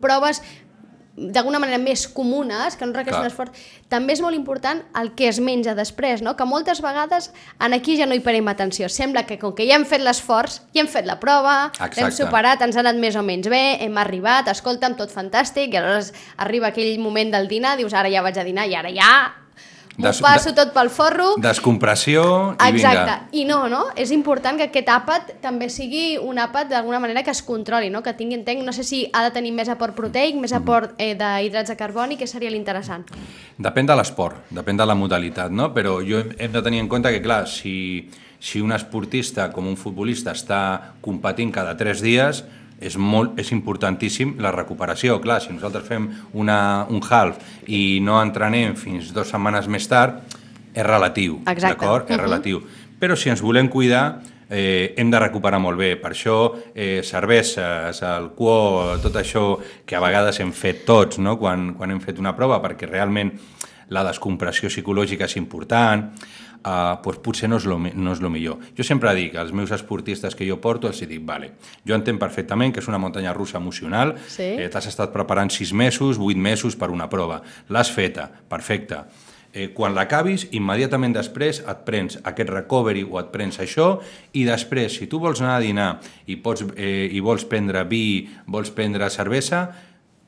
proves 0.01 0.43
d'alguna 1.17 1.59
manera 1.61 1.79
més 1.79 2.07
comunes, 2.09 2.77
que 2.77 2.87
no 2.87 2.95
requereixen 2.97 3.29
esforç, 3.29 3.59
també 3.93 4.15
és 4.17 4.23
molt 4.25 4.37
important 4.37 4.81
el 4.99 5.13
que 5.19 5.29
es 5.29 5.41
menja 5.45 5.75
després, 5.77 6.23
no? 6.25 6.37
que 6.39 6.47
moltes 6.49 6.81
vegades 6.85 7.31
en 7.61 7.77
aquí 7.77 7.99
ja 7.99 8.07
no 8.09 8.17
hi 8.17 8.23
parem 8.25 8.49
atenció. 8.49 8.89
Sembla 8.89 9.27
que 9.29 9.39
com 9.43 9.53
que 9.57 9.67
ja 9.69 9.77
hem 9.77 9.85
fet 9.89 10.01
l'esforç, 10.05 10.63
ja 10.73 10.85
hem 10.85 10.91
fet 10.91 11.07
la 11.09 11.19
prova, 11.21 11.69
Exacte. 11.75 12.01
l'hem 12.01 12.17
superat, 12.17 12.65
ens 12.65 12.79
ha 12.79 12.85
anat 12.87 12.97
més 13.03 13.19
o 13.19 13.27
menys 13.27 13.51
bé, 13.53 13.63
hem 13.85 14.01
arribat, 14.01 14.49
escolta'm, 14.53 14.97
tot 14.97 15.13
fantàstic, 15.13 15.75
i 15.75 15.81
aleshores 15.83 16.15
arriba 16.41 16.73
aquell 16.73 16.97
moment 17.03 17.35
del 17.35 17.49
dinar, 17.51 17.77
dius 17.77 17.93
ara 17.93 18.13
ja 18.13 18.25
vaig 18.25 18.41
a 18.41 18.49
dinar 18.49 18.69
i 18.71 18.77
ara 18.79 18.93
ja 18.97 19.42
m'ho 19.97 20.07
Des- 20.09 20.21
passo 20.25 20.51
de- 20.51 20.57
tot 20.57 20.73
pel 20.73 20.89
forro. 20.91 21.35
Descompressió 21.39 22.57
i 22.59 22.69
Exacte, 22.71 22.99
vinga. 22.99 23.29
i 23.33 23.45
no, 23.45 23.69
no? 23.69 23.87
És 23.97 24.11
important 24.11 24.57
que 24.57 24.65
aquest 24.71 24.89
àpat 24.89 25.35
també 25.43 25.69
sigui 25.69 26.19
un 26.19 26.39
àpat 26.39 26.69
d'alguna 26.71 26.99
manera 27.01 27.23
que 27.23 27.31
es 27.31 27.43
controli, 27.43 27.91
no? 27.91 28.03
Que 28.03 28.15
tingui, 28.15 28.35
entenc, 28.35 28.63
no 28.65 28.73
sé 28.73 28.85
si 28.85 29.09
ha 29.13 29.23
de 29.25 29.31
tenir 29.31 29.53
més 29.53 29.69
aport 29.69 29.95
proteic, 29.95 30.35
més 30.37 30.53
aport 30.53 30.95
eh, 30.99 31.15
d'hidrats 31.15 31.69
de 31.71 31.77
carboni, 31.77 32.17
que 32.17 32.27
seria 32.27 32.51
l'interessant. 32.51 33.05
Depèn 33.59 33.87
de 33.87 33.97
l'esport, 33.97 34.37
depèn 34.51 34.77
de 34.77 34.87
la 34.87 34.95
modalitat, 34.95 35.51
no? 35.51 35.73
però 35.75 35.99
jo 36.07 36.19
hem, 36.21 36.35
hem 36.39 36.53
de 36.53 36.63
tenir 36.63 36.81
en 36.81 36.89
compte 36.89 37.11
que, 37.13 37.21
clar, 37.23 37.47
si, 37.49 38.09
si 38.41 38.61
un 38.61 38.73
esportista 38.73 39.51
com 39.53 39.67
un 39.69 39.77
futbolista 39.77 40.33
està 40.33 40.95
competint 41.01 41.53
cada 41.53 41.77
tres 41.77 42.01
dies, 42.03 42.45
és, 42.83 42.97
molt, 42.99 43.39
és 43.41 43.53
importantíssim 43.55 44.35
la 44.43 44.51
recuperació. 44.53 45.21
Clar, 45.23 45.41
si 45.41 45.53
nosaltres 45.55 45.87
fem 45.89 46.09
una, 46.35 46.87
un 46.91 47.01
half 47.11 47.39
i 47.69 48.01
no 48.03 48.21
entrenem 48.23 48.75
fins 48.77 49.13
dues 49.15 49.31
setmanes 49.33 49.69
més 49.69 49.87
tard, 49.89 50.21
és 50.75 50.85
relatiu, 50.87 51.41
d'acord? 51.45 52.11
És 52.11 52.17
Mhm. 52.17 52.25
relatiu. 52.25 52.63
Però 53.01 53.17
si 53.17 53.31
ens 53.31 53.41
volem 53.43 53.69
cuidar, 53.69 54.21
eh, 54.49 54.95
hem 54.97 55.11
de 55.11 55.19
recuperar 55.19 55.59
molt 55.61 55.79
bé. 55.79 55.97
Per 55.97 56.11
això, 56.13 56.55
eh, 56.75 57.01
cerveses, 57.03 58.03
alcohol, 58.03 59.01
tot 59.01 59.15
això 59.17 59.59
que 59.87 59.97
a 59.97 60.01
vegades 60.01 60.39
hem 60.41 60.53
fet 60.53 60.85
tots 60.85 61.19
no? 61.19 61.39
quan, 61.39 61.75
quan 61.75 61.91
hem 61.91 62.01
fet 62.01 62.19
una 62.19 62.35
prova, 62.37 62.61
perquè 62.63 62.89
realment 62.89 63.33
la 63.93 64.05
descompressió 64.09 64.71
psicològica 64.73 65.29
és 65.29 65.37
important, 65.39 66.09
eh, 66.65 66.95
doncs 67.05 67.19
potser 67.25 67.49
no 67.51 67.59
és, 67.61 67.67
lo, 67.69 67.79
no 67.79 68.13
és 68.15 68.21
lo 68.23 68.31
millor. 68.33 68.59
Jo 68.79 68.85
sempre 68.87 69.13
dic 69.19 69.37
als 69.37 69.53
meus 69.53 69.73
esportistes 69.75 70.35
que 70.39 70.47
jo 70.49 70.59
porto, 70.63 70.89
els 70.89 71.01
dic, 71.03 71.21
vale, 71.27 71.53
jo 71.87 71.95
entenc 71.97 72.21
perfectament 72.23 72.73
que 72.73 72.81
és 72.81 72.89
una 72.89 72.99
muntanya 73.03 73.35
russa 73.37 73.59
emocional, 73.61 74.17
Sí. 74.29 74.43
eh, 74.59 74.69
t'has 74.73 74.87
estat 74.89 75.13
preparant 75.13 75.51
sis 75.53 75.73
mesos, 75.73 76.19
vuit 76.19 76.37
mesos 76.39 76.77
per 76.77 76.91
una 76.91 77.09
prova, 77.11 77.43
l'has 77.69 77.91
feta, 77.93 78.31
perfecte. 78.49 79.05
Eh, 79.55 79.69
quan 79.77 79.93
l'acabis, 79.93 80.47
immediatament 80.57 81.13
després 81.13 81.59
et 81.69 81.81
prens 81.85 82.15
aquest 82.25 82.49
recovery 82.49 83.03
o 83.05 83.19
et 83.21 83.27
prens 83.35 83.59
això 83.61 83.99
i 84.33 84.47
després, 84.49 84.95
si 84.97 85.07
tu 85.07 85.19
vols 85.21 85.43
anar 85.43 85.59
a 85.59 85.61
dinar 85.61 86.01
i, 86.25 86.37
pots, 86.41 86.65
eh, 86.75 87.11
i 87.13 87.21
vols 87.21 87.45
prendre 87.45 87.85
vi, 87.85 88.31
vols 88.47 88.71
prendre 88.73 89.11
cervesa, 89.13 89.67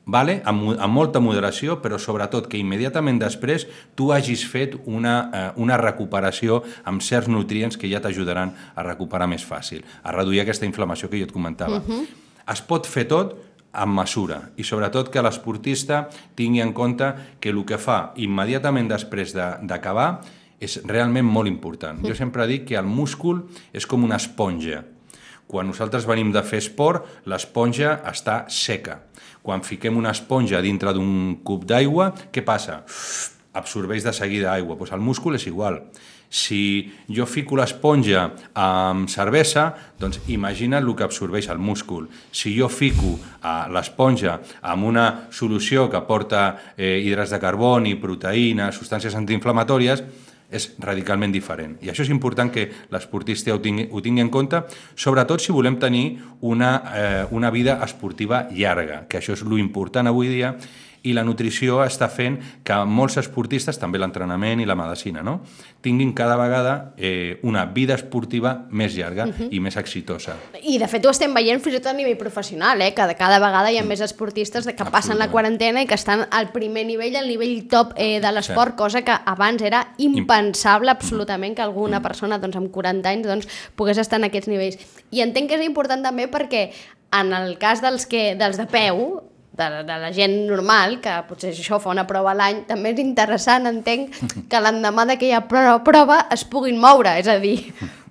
vale? 0.05 0.41
amb, 0.45 0.75
amb 0.79 0.93
molta 0.93 1.19
moderació, 1.19 1.79
però 1.81 1.97
sobretot 1.99 2.47
que 2.47 2.57
immediatament 2.57 3.19
després 3.19 3.67
tu 3.95 4.11
hagis 4.13 4.45
fet 4.47 4.75
una, 4.85 5.29
eh, 5.33 5.51
una 5.61 5.77
recuperació 5.77 6.63
amb 6.83 7.01
certs 7.01 7.27
nutrients 7.27 7.77
que 7.77 7.89
ja 7.89 7.99
t'ajudaran 8.01 8.53
a 8.75 8.83
recuperar 8.83 9.27
més 9.27 9.45
fàcil, 9.45 9.83
a 10.03 10.11
reduir 10.11 10.41
aquesta 10.41 10.65
inflamació 10.65 11.09
que 11.09 11.17
jo 11.19 11.25
et 11.25 11.31
comentava. 11.31 11.77
Uh 11.77 11.83
-huh. 11.87 12.05
Es 12.53 12.61
pot 12.61 12.85
fer 12.87 13.07
tot 13.07 13.35
amb 13.73 13.93
mesura 13.99 14.51
i 14.55 14.63
sobretot 14.63 15.09
que 15.09 15.21
l'esportista 15.21 16.09
tingui 16.35 16.61
en 16.61 16.71
compte 16.73 17.13
que 17.39 17.49
el 17.49 17.65
que 17.65 17.77
fa 17.77 18.13
immediatament 18.15 18.87
després 18.89 19.33
de- 19.33 19.57
d'acabar 19.63 20.21
és 20.59 20.79
realment 20.85 21.25
molt 21.25 21.47
important. 21.47 21.99
Jo 22.05 22.15
sempre 22.15 22.47
dic 22.47 22.65
que 22.65 22.75
el 22.77 22.85
múscul 22.85 23.43
és 23.73 23.85
com 23.85 24.03
una 24.03 24.15
esponja. 24.15 24.85
Quan 25.47 25.69
nosaltres 25.69 26.07
venim 26.09 26.31
de 26.33 26.41
fer 26.43 26.59
esport, 26.63 27.05
l'esponja 27.29 27.99
està 28.09 28.43
seca. 28.49 28.99
Quan 29.45 29.61
fiquem 29.61 29.97
una 29.97 30.13
esponja 30.15 30.61
dintre 30.65 30.93
d'un 30.97 31.37
cub 31.45 31.67
d'aigua, 31.69 32.09
què 32.33 32.41
passa? 32.41 32.81
Absorbeix 33.55 34.03
de 34.03 34.13
seguida 34.13 34.51
aigua. 34.55 34.75
Pues 34.75 34.91
el 34.91 35.05
múscul 35.05 35.37
és 35.37 35.45
igual. 35.47 35.83
Si 36.29 36.91
jo 37.07 37.27
fico 37.29 37.55
l'esponja 37.55 38.25
amb 38.57 39.07
cervesa, 39.07 39.69
doncs 40.01 40.19
imagina 40.33 40.81
el 40.81 40.89
que 40.97 41.05
absorbeix 41.05 41.47
el 41.53 41.61
múscul. 41.61 42.09
Si 42.31 42.55
jo 42.57 42.67
fico 42.67 43.13
eh, 43.15 43.53
l'esponja 43.71 44.39
amb 44.61 44.89
una 44.89 45.05
solució 45.31 45.85
que 45.89 46.01
porta 46.09 46.73
eh, 46.75 46.97
hidrats 47.05 47.31
de 47.31 47.39
carboni, 47.39 47.95
proteïnes, 48.01 48.75
substàncies 48.75 49.15
antiinflamatòries, 49.15 50.03
és 50.51 50.69
radicalment 50.79 51.33
diferent. 51.33 51.75
I 51.81 51.91
això 51.91 52.05
és 52.05 52.11
important 52.13 52.51
que 52.53 52.67
l'esportista 52.93 53.53
ho, 53.53 53.59
tingui, 53.61 53.87
ho 53.91 54.01
tingui 54.01 54.23
en 54.23 54.31
compte, 54.33 54.61
sobretot 54.95 55.41
si 55.41 55.55
volem 55.55 55.79
tenir 55.81 56.19
una, 56.41 56.71
eh, 56.93 57.25
una 57.31 57.51
vida 57.51 57.79
esportiva 57.83 58.47
llarga, 58.51 59.05
que 59.09 59.19
això 59.19 59.33
és 59.33 59.43
lo 59.43 59.57
important 59.57 60.07
avui 60.07 60.29
dia, 60.29 60.55
i 61.05 61.13
la 61.13 61.23
nutrició 61.25 61.79
està 61.85 62.09
fent 62.11 62.37
que 62.65 62.77
molts 62.89 63.19
esportistes, 63.21 63.79
també 63.81 63.99
l'entrenament 64.01 64.61
i 64.61 64.67
la 64.67 64.75
medicina, 64.77 65.23
no? 65.25 65.39
tinguin 65.85 66.13
cada 66.17 66.35
vegada 66.39 66.93
eh, 66.97 67.39
una 67.45 67.65
vida 67.69 67.93
esportiva 67.93 68.55
més 68.71 68.95
llarga 68.97 69.27
uh 69.27 69.33
-huh. 69.33 69.47
i 69.51 69.59
més 69.59 69.77
exitosa. 69.77 70.35
I 70.63 70.77
de 70.79 70.87
fet 70.87 71.05
ho 71.05 71.09
estem 71.09 71.33
veient 71.33 71.61
fins 71.61 71.75
i 71.75 71.79
tot 71.79 71.93
a 71.93 71.93
nivell 71.93 72.17
professional, 72.17 72.81
eh? 72.81 72.93
que 72.93 73.15
cada 73.15 73.39
vegada 73.39 73.71
hi 73.71 73.77
ha 73.77 73.83
més 73.83 74.01
esportistes 74.01 74.65
que 74.65 74.85
passen 74.91 75.17
la 75.17 75.29
quarantena 75.29 75.81
i 75.81 75.85
que 75.85 75.93
estan 75.93 76.25
al 76.31 76.51
primer 76.51 76.85
nivell, 76.85 77.15
al 77.15 77.27
nivell 77.27 77.67
top 77.67 77.93
eh, 77.97 78.19
de 78.19 78.31
l'esport, 78.31 78.71
sí. 78.71 78.77
cosa 78.77 79.01
que 79.03 79.13
abans 79.25 79.61
era 79.61 79.93
impensable 79.97 80.91
absolutament 80.91 81.55
que 81.55 81.61
alguna 81.61 82.01
persona 82.01 82.39
doncs, 82.39 82.55
amb 82.55 82.71
40 82.71 83.09
anys 83.09 83.27
doncs, 83.27 83.47
pogués 83.75 83.97
estar 83.97 84.19
en 84.19 84.25
aquests 84.25 84.47
nivells. 84.47 84.77
I 85.11 85.21
entenc 85.21 85.49
que 85.49 85.55
és 85.55 85.65
important 85.65 86.01
també 86.03 86.27
perquè 86.27 86.71
en 87.11 87.33
el 87.33 87.57
cas 87.57 87.81
dels, 87.81 88.05
que, 88.05 88.35
dels 88.35 88.57
de 88.57 88.65
peu, 88.65 89.21
de, 89.57 89.83
de 89.87 89.97
la 90.01 90.11
gent 90.15 90.35
normal, 90.49 90.99
que 91.03 91.15
potser 91.29 91.53
això 91.53 91.79
fa 91.81 91.91
una 91.93 92.05
prova 92.07 92.33
a 92.33 92.37
l'any, 92.37 92.63
també 92.69 92.93
és 92.93 93.01
interessant, 93.03 93.67
entenc, 93.71 94.15
que 94.51 94.61
l'endemà 94.61 95.07
d'aquella 95.09 95.43
prova 95.47 96.25
es 96.35 96.45
puguin 96.49 96.79
moure, 96.81 97.15
és 97.21 97.29
a 97.31 97.37
dir, 97.41 97.57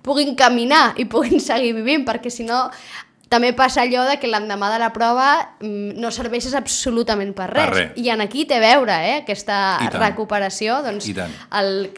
puguin 0.05 0.35
caminar 0.37 0.93
i 1.01 1.07
puguin 1.09 1.41
seguir 1.43 1.73
vivint, 1.77 2.05
perquè 2.07 2.33
si 2.33 2.45
no 2.47 2.67
també 3.29 3.51
passa 3.57 3.81
allò 3.81 4.05
de 4.07 4.19
que 4.21 4.29
l'endemà 4.29 4.69
de 4.71 4.79
la 4.79 4.91
prova 4.93 5.29
mm, 5.59 5.97
no 6.01 6.11
serveixes 6.13 6.53
absolutament 6.57 7.33
per 7.37 7.49
res. 7.51 7.61
Per 7.61 7.73
res. 7.73 7.93
I 7.99 8.11
en 8.13 8.21
aquí 8.23 8.45
té 8.49 8.59
veure 8.61 8.95
eh, 9.09 9.15
aquesta 9.23 9.59
recuperació, 9.97 10.81
doncs, 10.85 11.09
el, 11.57 11.89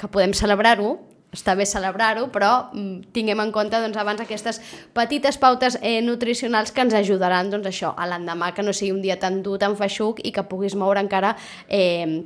que 0.00 0.08
podem 0.08 0.32
celebrar-ho, 0.36 0.94
està 1.34 1.54
bé 1.54 1.66
celebrar-ho, 1.68 2.26
però 2.34 2.70
mm, 2.72 3.12
tinguem 3.14 3.40
en 3.44 3.52
compte 3.54 3.78
doncs, 3.78 3.98
abans 4.00 4.20
aquestes 4.22 4.60
petites 4.96 5.38
pautes 5.38 5.78
eh, 5.80 6.00
nutricionals 6.02 6.74
que 6.74 6.82
ens 6.82 6.96
ajudaran 6.98 7.52
doncs, 7.52 7.70
això 7.70 7.94
a 7.96 8.08
l'endemà, 8.10 8.52
que 8.56 8.66
no 8.66 8.74
sigui 8.74 8.92
un 8.96 9.02
dia 9.04 9.18
tan 9.22 9.40
dur, 9.46 9.58
tan 9.62 9.76
feixuc 9.78 10.22
i 10.26 10.34
que 10.34 10.46
puguis 10.50 10.74
moure 10.74 11.02
encara 11.02 11.36
eh, 11.68 12.22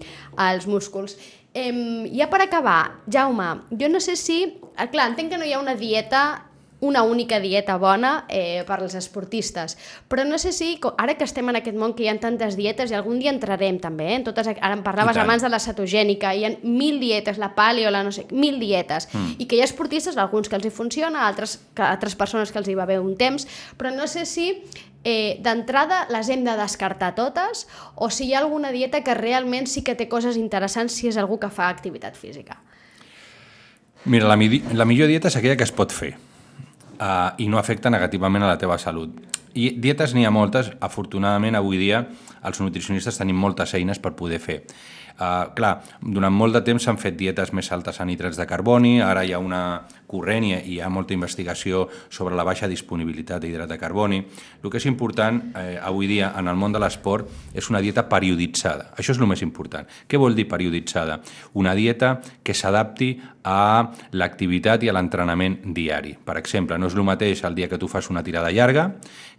els 0.48 0.68
músculs. 0.70 1.18
Eh, 1.54 1.70
ja 2.16 2.26
per 2.32 2.42
acabar, 2.42 3.04
Jaume, 3.06 3.52
jo 3.70 3.92
no 3.92 4.00
sé 4.00 4.16
si... 4.16 4.40
Eh, 4.74 4.88
clar, 4.90 5.12
entenc 5.12 5.30
que 5.30 5.38
no 5.38 5.46
hi 5.46 5.54
ha 5.54 5.62
una 5.62 5.76
dieta 5.78 6.24
una 6.84 7.02
única 7.02 7.40
dieta 7.40 7.78
bona 7.80 8.26
eh, 8.28 8.62
per 8.68 8.78
als 8.82 8.94
esportistes. 8.98 9.78
Però 10.08 10.24
no 10.28 10.38
sé 10.38 10.52
si, 10.52 10.74
ara 11.00 11.16
que 11.16 11.24
estem 11.24 11.48
en 11.48 11.58
aquest 11.60 11.78
món 11.80 11.96
que 11.96 12.04
hi 12.04 12.10
ha 12.12 12.16
tantes 12.20 12.58
dietes, 12.60 12.92
i 12.92 12.98
algun 12.98 13.18
dia 13.22 13.32
entrarem 13.32 13.80
també, 13.80 14.10
eh, 14.12 14.20
en 14.20 14.26
totes, 14.28 14.52
ara 14.54 14.74
em 14.76 14.84
parlaves 14.84 15.16
abans 15.20 15.42
de 15.42 15.50
la 15.50 15.62
cetogènica, 15.62 16.34
hi 16.34 16.44
ha 16.44 16.54
mil 16.62 17.00
dietes, 17.00 17.40
la 17.40 17.54
paleo, 17.56 17.90
la 17.90 18.04
no 18.04 18.12
sé, 18.12 18.26
mil 18.30 18.60
dietes, 18.60 19.08
mm. 19.12 19.36
i 19.40 19.48
que 19.48 19.56
hi 19.56 19.64
ha 19.64 19.68
esportistes, 19.68 20.18
alguns 20.20 20.50
que 20.52 20.60
els 20.60 20.68
hi 20.68 20.74
funciona, 20.74 21.26
altres, 21.26 21.58
que, 21.74 21.86
altres 21.86 22.18
persones 22.20 22.52
que 22.52 22.60
els 22.60 22.68
hi 22.68 22.76
va 22.76 22.88
bé 22.88 23.00
un 23.00 23.16
temps, 23.16 23.48
però 23.80 23.94
no 23.94 24.06
sé 24.10 24.26
si 24.28 24.50
eh, 25.04 25.38
d'entrada 25.44 26.04
les 26.10 26.28
hem 26.28 26.44
de 26.44 26.56
descartar 26.58 27.14
totes 27.14 27.66
o 27.94 28.10
si 28.10 28.28
hi 28.28 28.34
ha 28.34 28.42
alguna 28.42 28.72
dieta 28.72 29.04
que 29.04 29.14
realment 29.14 29.68
sí 29.70 29.84
que 29.84 29.94
té 29.94 30.08
coses 30.08 30.36
interessants 30.40 30.96
si 30.96 31.08
és 31.08 31.20
algú 31.20 31.38
que 31.38 31.52
fa 31.52 31.68
activitat 31.68 32.16
física. 32.16 32.60
Mira, 34.04 34.28
la, 34.28 34.36
la 34.36 34.84
millor 34.84 35.08
dieta 35.08 35.30
és 35.32 35.36
aquella 35.36 35.56
que 35.56 35.64
es 35.64 35.72
pot 35.72 35.92
fer 35.92 36.14
uh, 36.98 37.34
i 37.38 37.48
no 37.48 37.58
afecta 37.58 37.90
negativament 37.90 38.44
a 38.44 38.52
la 38.52 38.58
teva 38.60 38.78
salut. 38.78 39.20
I 39.54 39.70
dietes 39.78 40.14
n'hi 40.14 40.26
ha 40.26 40.32
moltes, 40.34 40.72
afortunadament 40.82 41.54
avui 41.54 41.78
dia 41.78 42.02
els 42.44 42.60
nutricionistes 42.60 43.18
tenim 43.20 43.38
moltes 43.38 43.74
eines 43.78 44.00
per 44.02 44.14
poder 44.18 44.40
fer. 44.42 44.62
Uh, 45.14 45.46
clar, 45.54 45.76
durant 46.02 46.34
molt 46.34 46.56
de 46.56 46.64
temps 46.66 46.82
s'han 46.82 46.98
fet 46.98 47.14
dietes 47.14 47.52
més 47.54 47.70
altes 47.72 48.00
a 48.02 48.06
nitrats 48.08 48.38
de 48.40 48.46
carboni, 48.50 48.96
ara 49.02 49.22
hi 49.22 49.30
ha 49.32 49.38
una 49.38 49.60
corrent 50.14 50.46
i 50.46 50.54
hi 50.54 50.78
ha 50.80 50.90
molta 50.92 51.16
investigació 51.16 51.88
sobre 52.08 52.38
la 52.38 52.46
baixa 52.46 52.70
disponibilitat 52.70 53.42
d'hidrat 53.42 53.70
de 53.70 53.78
carboni. 53.80 54.22
El 54.62 54.70
que 54.70 54.78
és 54.78 54.88
important 54.90 55.40
eh, 55.58 55.76
avui 55.82 56.08
dia 56.10 56.30
en 56.38 56.48
el 56.50 56.58
món 56.60 56.74
de 56.74 56.82
l'esport 56.82 57.28
és 57.54 57.70
una 57.72 57.82
dieta 57.82 58.06
perioditzada. 58.08 58.92
Això 58.94 59.14
és 59.14 59.20
el 59.20 59.30
més 59.30 59.42
important. 59.42 59.90
Què 60.06 60.20
vol 60.20 60.38
dir 60.38 60.46
perioditzada? 60.50 61.20
Una 61.58 61.74
dieta 61.74 62.16
que 62.42 62.54
s'adapti 62.54 63.14
a 63.44 63.92
l'activitat 64.16 64.86
i 64.86 64.88
a 64.88 64.94
l'entrenament 64.96 65.58
diari. 65.76 66.14
Per 66.16 66.38
exemple, 66.40 66.78
no 66.80 66.88
és 66.88 66.96
el 66.96 67.04
mateix 67.04 67.44
el 67.44 67.58
dia 67.58 67.68
que 67.68 67.78
tu 67.78 67.90
fas 67.90 68.08
una 68.10 68.22
tirada 68.24 68.52
llarga 68.54 68.94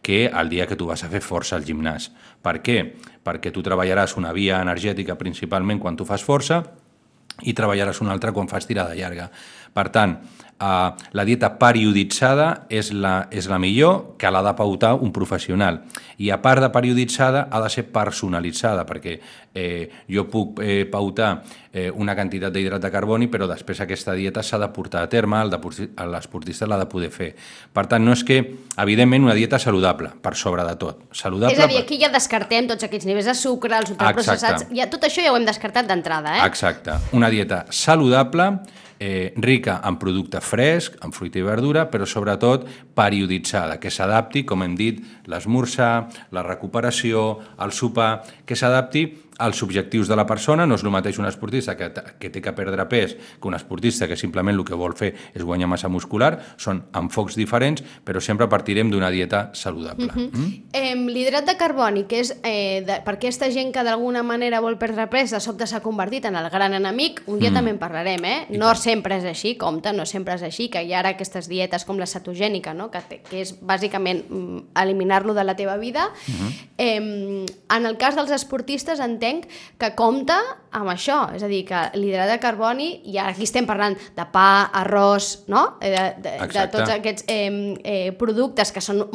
que 0.06 0.28
el 0.28 0.50
dia 0.50 0.68
que 0.68 0.76
tu 0.78 0.86
vas 0.86 1.04
a 1.04 1.10
fer 1.10 1.24
força 1.26 1.58
al 1.58 1.66
gimnàs. 1.66 2.12
Per 2.46 2.60
què? 2.62 2.78
Perquè 3.26 3.50
tu 3.52 3.64
treballaràs 3.66 4.14
una 4.20 4.36
via 4.38 4.62
energètica 4.62 5.18
principalment 5.18 5.82
quan 5.82 5.98
tu 5.98 6.06
fas 6.06 6.22
força 6.22 6.62
i 7.42 7.56
treballaràs 7.58 8.00
una 8.06 8.14
altra 8.14 8.32
quan 8.32 8.48
fas 8.48 8.68
tirada 8.70 8.94
llarga. 8.96 9.32
Per 9.76 9.90
tant, 9.92 10.18
Uh, 10.56 10.96
la 11.12 11.26
dieta 11.28 11.50
perioditzada 11.60 12.46
és 12.72 12.94
la, 12.96 13.26
és 13.28 13.50
la 13.52 13.58
millor 13.60 14.14
que 14.16 14.30
l'ha 14.32 14.40
de 14.40 14.54
pautar 14.56 14.94
un 15.04 15.10
professional. 15.12 15.82
I 16.16 16.30
a 16.32 16.38
part 16.40 16.64
de 16.64 16.70
perioditzada, 16.72 17.42
ha 17.52 17.60
de 17.60 17.68
ser 17.74 17.84
personalitzada, 17.92 18.86
perquè 18.88 19.18
eh, 19.52 19.90
jo 20.08 20.24
puc 20.32 20.62
eh, 20.64 20.86
pautar 20.88 21.42
eh, 21.74 21.90
una 21.92 22.16
quantitat 22.16 22.56
d'hidrat 22.56 22.86
de 22.86 22.92
carboni, 22.94 23.28
però 23.28 23.50
després 23.52 23.82
aquesta 23.84 24.16
dieta 24.16 24.46
s'ha 24.48 24.62
de 24.62 24.70
portar 24.72 25.02
a 25.04 25.10
terme, 25.12 25.42
l'esportista 25.44 26.72
l'ha 26.72 26.80
de 26.80 26.88
poder 26.88 27.12
fer. 27.12 27.34
Per 27.76 27.84
tant, 27.92 28.08
no 28.08 28.16
és 28.16 28.24
que, 28.24 28.40
evidentment, 28.80 29.28
una 29.28 29.36
dieta 29.36 29.60
saludable, 29.60 30.14
per 30.24 30.38
sobre 30.40 30.64
de 30.64 30.78
tot. 30.80 31.04
Saludable 31.12 31.60
és 31.60 31.66
a 31.66 31.68
dir, 31.68 31.84
aquí 31.84 32.00
ja 32.00 32.14
descartem 32.16 32.72
tots 32.72 32.88
aquests 32.88 33.12
nivells 33.12 33.28
de 33.28 33.36
sucre, 33.36 33.76
els 33.76 33.92
ultraprocessats, 33.92 34.70
ja, 34.72 34.88
tot 34.88 35.04
això 35.12 35.20
ja 35.20 35.36
ho 35.36 35.42
hem 35.42 35.52
descartat 35.52 35.92
d'entrada, 35.92 36.40
eh? 36.40 36.48
Exacte. 36.48 36.96
Una 37.12 37.28
dieta 37.34 37.66
saludable, 37.76 38.54
eh, 39.00 39.34
rica 39.38 39.80
en 39.86 39.98
producte 40.02 40.42
fresc, 40.42 40.98
en 41.04 41.14
fruita 41.16 41.40
i 41.40 41.46
verdura, 41.46 41.86
però 41.92 42.08
sobretot 42.08 42.66
perioditzada, 42.96 43.80
que 43.80 43.92
s'adapti, 43.92 44.46
com 44.48 44.64
hem 44.64 44.76
dit, 44.80 45.02
l'esmorzar, 45.32 46.08
la 46.36 46.46
recuperació, 46.46 47.28
el 47.62 47.76
sopar, 47.76 48.24
que 48.46 48.56
s'adapti 48.56 49.08
als 49.38 49.62
objectius 49.64 50.08
de 50.08 50.16
la 50.16 50.26
persona, 50.26 50.66
no 50.66 50.76
és 50.76 50.84
el 50.84 50.92
mateix 50.94 51.20
un 51.20 51.28
esportista 51.28 51.76
que, 51.78 51.90
que 52.20 52.30
té 52.32 52.42
que 52.42 52.54
perdre 52.56 52.86
pes 52.90 53.16
que 53.16 53.48
un 53.48 53.56
esportista 53.58 54.08
que 54.08 54.18
simplement 54.18 54.56
el 54.56 54.66
que 54.66 54.78
vol 54.78 54.96
fer 54.96 55.12
és 55.34 55.44
guanyar 55.44 55.68
massa 55.72 55.90
muscular, 55.92 56.38
són 56.58 56.84
enfocs 56.96 57.36
diferents, 57.36 57.84
però 58.06 58.22
sempre 58.24 58.48
partirem 58.52 58.92
d'una 58.92 59.10
dieta 59.12 59.50
saludable. 59.54 60.06
Uh 60.06 60.16
-huh. 60.16 60.30
mm? 60.32 60.64
eh, 60.74 60.96
L'hidrat 60.96 61.46
de 61.46 61.58
carboni, 61.58 62.06
que 62.06 62.20
és 62.20 62.36
eh, 62.44 62.84
de, 62.86 63.02
per 63.06 63.16
aquesta 63.16 63.52
gent 63.52 63.74
que 63.74 63.84
d'alguna 63.84 64.24
manera 64.24 64.62
vol 64.62 64.78
perdre 64.78 65.08
pes, 65.08 65.32
de 65.32 65.40
sobte 65.40 65.68
s'ha 65.68 65.82
convertit 65.82 66.26
en 66.26 66.36
el 66.36 66.50
gran 66.50 66.74
enemic, 66.74 67.22
un 67.28 67.40
dia 67.40 67.52
mm. 67.52 67.54
també 67.54 67.72
en 67.72 67.78
parlarem, 67.78 68.26
eh? 68.26 68.46
No 68.50 68.74
sempre 68.76 69.18
és 69.18 69.26
així, 69.26 69.56
compte, 69.58 69.94
no 69.94 70.06
sempre 70.06 70.36
és 70.36 70.44
així, 70.44 70.70
que 70.70 70.82
hi 70.84 70.94
ha 70.94 71.00
ara 71.00 71.10
aquestes 71.10 71.48
dietes 71.48 71.86
com 71.86 71.98
la 71.98 72.06
cetogènica, 72.06 72.74
no? 72.74 72.90
que, 72.92 73.00
que 73.30 73.42
és 73.42 73.56
bàsicament 73.62 74.24
mm, 74.30 74.60
eliminar-lo 74.76 75.34
de 75.34 75.44
la 75.44 75.56
teva 75.56 75.78
vida. 75.78 76.12
Uh 76.28 76.34
-huh. 76.34 76.52
eh, 76.78 77.46
en 77.76 77.86
el 77.86 77.98
cas 77.98 78.16
dels 78.16 78.32
esportistes 78.32 79.00
entenc 79.00 79.25
que 79.80 79.92
compta 79.98 80.38
amb 80.76 80.92
això, 80.92 81.30
és 81.36 81.44
a 81.46 81.48
dir, 81.48 81.62
que 81.68 81.80
l'hidrat 81.96 82.28
de 82.34 82.38
carboni, 82.44 82.88
i 83.08 83.16
aquí 83.22 83.46
estem 83.48 83.68
parlant 83.68 83.96
de 83.96 84.26
pa, 84.32 84.68
arròs, 84.82 85.46
no? 85.52 85.78
Eh, 85.80 85.92
de, 85.94 86.04
de, 86.26 86.34
de 86.52 86.66
tots 86.74 86.92
aquests 86.98 87.24
eh, 87.32 87.48
eh, 87.80 88.10
productes 88.20 88.74
que 88.76 88.84
són 88.84 89.06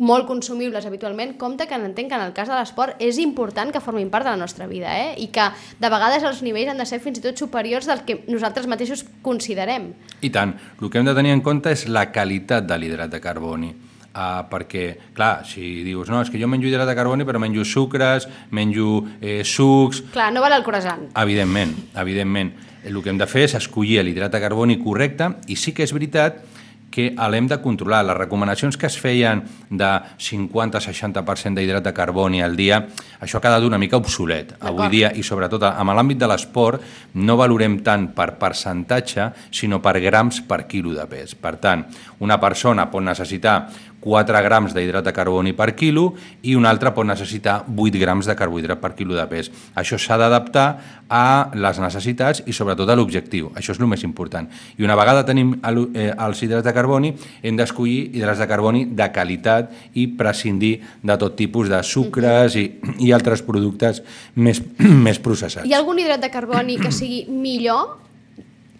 molt 0.00 0.28
consumibles 0.30 0.88
habitualment, 0.88 1.36
compta 1.40 1.68
que 1.68 1.76
entenc 1.76 2.08
que 2.08 2.16
en 2.16 2.24
el 2.24 2.32
cas 2.36 2.48
de 2.48 2.56
l'esport 2.56 3.00
és 3.02 3.20
important 3.20 3.74
que 3.74 3.84
formin 3.84 4.08
part 4.12 4.24
de 4.24 4.32
la 4.32 4.40
nostra 4.40 4.68
vida, 4.70 4.96
eh? 4.96 5.12
i 5.20 5.28
que 5.34 5.50
de 5.80 5.92
vegades 5.92 6.24
els 6.24 6.40
nivells 6.46 6.72
han 6.72 6.80
de 6.80 6.88
ser 6.88 7.02
fins 7.04 7.20
i 7.20 7.26
tot 7.28 7.36
superiors 7.36 7.88
del 7.90 8.06
que 8.08 8.22
nosaltres 8.30 8.70
mateixos 8.70 9.04
considerem. 9.22 9.92
I 10.24 10.32
tant. 10.32 10.56
El 10.80 10.88
que 10.88 11.00
hem 11.00 11.08
de 11.08 11.16
tenir 11.16 11.36
en 11.36 11.44
compte 11.44 11.72
és 11.76 11.86
la 11.92 12.08
qualitat 12.12 12.64
de 12.64 12.80
l'hidrat 12.80 13.12
de 13.12 13.20
carboni. 13.20 13.74
Uh, 14.10 14.40
perquè, 14.50 14.84
clar, 15.14 15.44
si 15.46 15.84
dius 15.86 16.08
no, 16.10 16.18
és 16.18 16.32
que 16.34 16.38
jo 16.40 16.48
menjo 16.50 16.66
hidrat 16.66 16.88
de 16.90 16.96
carboni 16.98 17.22
però 17.22 17.38
menjo 17.38 17.62
sucres, 17.62 18.26
menjo 18.50 19.04
eh, 19.22 19.44
sucs... 19.46 20.00
Clar, 20.10 20.32
no 20.34 20.42
val 20.42 20.56
el 20.56 20.64
croissant. 20.66 21.04
Evidentment, 21.22 21.76
evidentment. 21.94 22.50
El 22.82 22.98
que 23.04 23.12
hem 23.12 23.20
de 23.20 23.28
fer 23.30 23.44
és 23.46 23.54
escollir 23.54 24.00
l'hidrat 24.02 24.34
de 24.34 24.40
carboni 24.42 24.80
correcte 24.82 25.28
i 25.46 25.54
sí 25.54 25.70
que 25.76 25.86
és 25.86 25.94
veritat 25.94 26.40
que 26.90 27.14
l'hem 27.30 27.46
de 27.48 27.60
controlar. 27.62 28.02
Les 28.04 28.16
recomanacions 28.18 28.76
que 28.76 28.88
es 28.90 28.98
feien 29.00 29.42
de 29.70 29.90
50-60% 30.18 31.54
d'hidrat 31.56 31.86
de 31.86 31.94
carboni 31.94 32.42
al 32.42 32.56
dia, 32.58 32.82
això 33.22 33.38
ha 33.38 33.44
quedat 33.44 33.64
una 33.64 33.78
mica 33.78 34.00
obsolet 34.00 34.56
avui 34.58 34.90
dia 34.92 35.12
i 35.14 35.22
sobretot 35.26 35.64
amb 35.70 35.94
l'àmbit 35.94 36.18
de 36.20 36.28
l'esport 36.28 36.82
no 37.14 37.38
valorem 37.38 37.78
tant 37.86 38.10
per 38.16 38.32
percentatge 38.40 39.30
sinó 39.54 39.80
per 39.80 39.98
grams 40.02 40.42
per 40.42 40.64
quilo 40.66 40.92
de 40.96 41.06
pes. 41.06 41.36
Per 41.38 41.56
tant, 41.62 41.86
una 42.20 42.40
persona 42.42 42.90
pot 42.90 43.06
necessitar 43.06 43.60
4 44.00 44.42
grams 44.44 44.74
d'hidrat 44.74 45.04
de 45.04 45.12
carboni 45.12 45.52
per 45.56 45.74
quilo 45.76 46.14
i 46.42 46.54
un 46.56 46.66
altre 46.66 46.92
pot 46.96 47.06
necessitar 47.06 47.60
8 47.68 48.00
grams 48.00 48.26
de 48.26 48.36
carbohidrat 48.36 48.80
per 48.80 48.94
quilo 48.96 49.14
de 49.14 49.26
pes. 49.30 49.50
Això 49.76 49.98
s'ha 50.00 50.18
d'adaptar 50.20 50.66
a 51.10 51.50
les 51.54 51.80
necessitats 51.82 52.42
i 52.46 52.54
sobretot 52.56 52.88
a 52.88 52.96
l'objectiu. 52.96 53.50
Això 53.58 53.74
és 53.74 53.80
el 53.80 53.88
més 53.90 54.04
important. 54.06 54.48
I 54.78 54.86
una 54.86 54.96
vegada 54.98 55.24
tenim 55.26 55.56
eh, 55.60 56.10
els 56.10 56.42
hidrats 56.42 56.66
de 56.66 56.74
carboni, 56.74 57.12
hem 57.42 57.58
d'escollir 57.58 58.10
hidrats 58.16 58.40
de 58.40 58.48
carboni 58.50 58.84
de 58.96 59.10
qualitat 59.12 59.72
i 59.94 60.06
prescindir 60.18 60.76
de 61.02 61.16
tot 61.20 61.36
tipus 61.36 61.68
de 61.68 61.82
sucres 61.86 62.56
i, 62.56 62.66
i 63.00 63.12
altres 63.12 63.42
productes 63.46 64.02
més, 64.36 64.62
més 65.06 65.20
processats. 65.20 65.66
Hi 65.68 65.74
ha 65.74 65.82
algun 65.82 66.00
hidrat 66.00 66.22
de 66.22 66.32
carboni 66.32 66.78
que 66.80 66.94
sigui 66.94 67.26
millor 67.28 67.98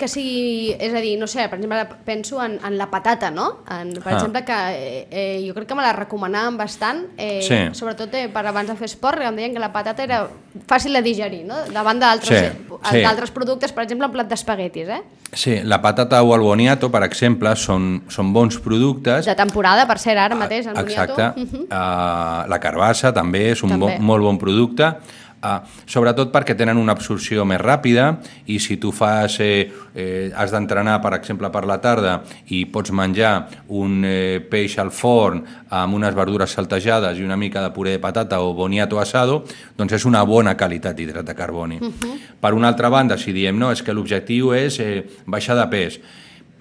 que 0.00 0.08
sigui, 0.08 0.72
és 0.80 0.94
a 0.96 1.00
dir, 1.04 1.12
no 1.20 1.28
sé, 1.28 1.44
per 1.52 1.58
exemple, 1.60 1.84
penso 2.08 2.40
en, 2.42 2.56
en 2.64 2.78
la 2.80 2.88
patata, 2.90 3.28
no? 3.30 3.60
En, 3.70 3.92
per 4.00 4.14
Ah. 4.14 4.16
exemple, 4.16 4.42
que 4.48 4.56
eh, 4.72 5.06
eh, 5.10 5.44
jo 5.46 5.52
crec 5.54 5.68
que 5.68 5.76
me 5.76 5.82
la 5.84 5.92
recomanaven 5.92 6.56
bastant, 6.56 7.04
eh, 7.18 7.42
Sí. 7.44 7.60
sobretot 7.78 8.12
eh, 8.14 8.28
per 8.32 8.46
abans 8.46 8.68
de 8.68 8.76
fer 8.80 8.86
esport, 8.88 9.20
em 9.22 9.36
deien 9.36 9.52
que 9.52 9.60
la 9.62 9.70
patata 9.72 10.02
era 10.02 10.22
fàcil 10.66 10.96
de 10.96 11.02
digerir, 11.02 11.44
no? 11.44 11.54
Davant 11.70 11.98
Sí, 12.00 12.00
d'altres 12.00 12.52
sí. 12.90 13.02
d'altres 13.02 13.30
productes, 13.30 13.72
per 13.72 13.84
exemple, 13.84 14.06
un 14.08 14.12
plat 14.12 14.26
d'espaguetis, 14.28 14.88
eh? 14.88 15.02
Sí, 15.32 15.60
la 15.62 15.80
patata 15.80 16.22
o 16.24 16.34
el 16.34 16.40
boniato, 16.40 16.90
per 16.90 17.04
exemple, 17.04 17.54
són, 17.54 18.02
són 18.08 18.32
bons 18.32 18.58
productes. 18.58 19.26
De 19.26 19.34
temporada, 19.36 19.86
per 19.86 19.98
ser 20.00 20.16
ara 20.18 20.34
mateix, 20.34 20.66
el 20.66 20.74
boniato. 20.74 21.12
Exacte. 21.12 21.40
Mhm. 21.44 21.62
Uh, 21.70 22.48
la 22.50 22.58
carbassa 22.58 23.12
també 23.12 23.50
és 23.52 23.62
un 23.62 23.70
També. 23.70 23.96
bon, 23.98 24.02
molt 24.04 24.22
bon 24.24 24.38
producte. 24.38 24.94
Uh, 25.40 25.62
sobretot 25.88 26.28
perquè 26.34 26.52
tenen 26.52 26.76
una 26.76 26.92
absorció 26.92 27.46
més 27.48 27.60
ràpida 27.62 28.10
i 28.52 28.58
si 28.60 28.76
tu 28.76 28.90
fas, 28.92 29.38
eh, 29.40 29.70
eh, 29.94 30.28
has 30.36 30.52
d'entrenar, 30.52 30.98
per 31.00 31.14
exemple, 31.16 31.48
per 31.48 31.64
la 31.64 31.78
tarda 31.80 32.18
i 32.52 32.66
pots 32.68 32.92
menjar 32.92 33.48
un 33.68 34.04
eh, 34.04 34.40
peix 34.50 34.76
al 34.78 34.92
forn 34.92 35.40
amb 35.70 35.96
unes 35.96 36.14
verdures 36.14 36.52
saltejades 36.52 37.18
i 37.18 37.24
una 37.24 37.38
mica 37.40 37.62
de 37.64 37.72
puré 37.72 37.96
de 37.96 38.02
patata 38.02 38.42
o 38.44 38.52
boniato 38.54 39.00
asado, 39.00 39.44
doncs 39.78 39.96
és 39.96 40.04
una 40.04 40.22
bona 40.28 40.56
qualitat 40.60 40.96
d'hidrat 40.98 41.24
de 41.24 41.34
carboni. 41.38 41.80
Per 42.40 42.52
una 42.54 42.68
altra 42.68 42.90
banda, 42.92 43.16
si 43.16 43.32
diem 43.32 43.56
no, 43.58 43.72
és 43.72 43.80
que 43.82 43.96
l'objectiu 43.96 44.52
és 44.52 44.76
eh, 44.80 45.06
baixar 45.26 45.56
de 45.56 45.68
pes, 45.72 46.00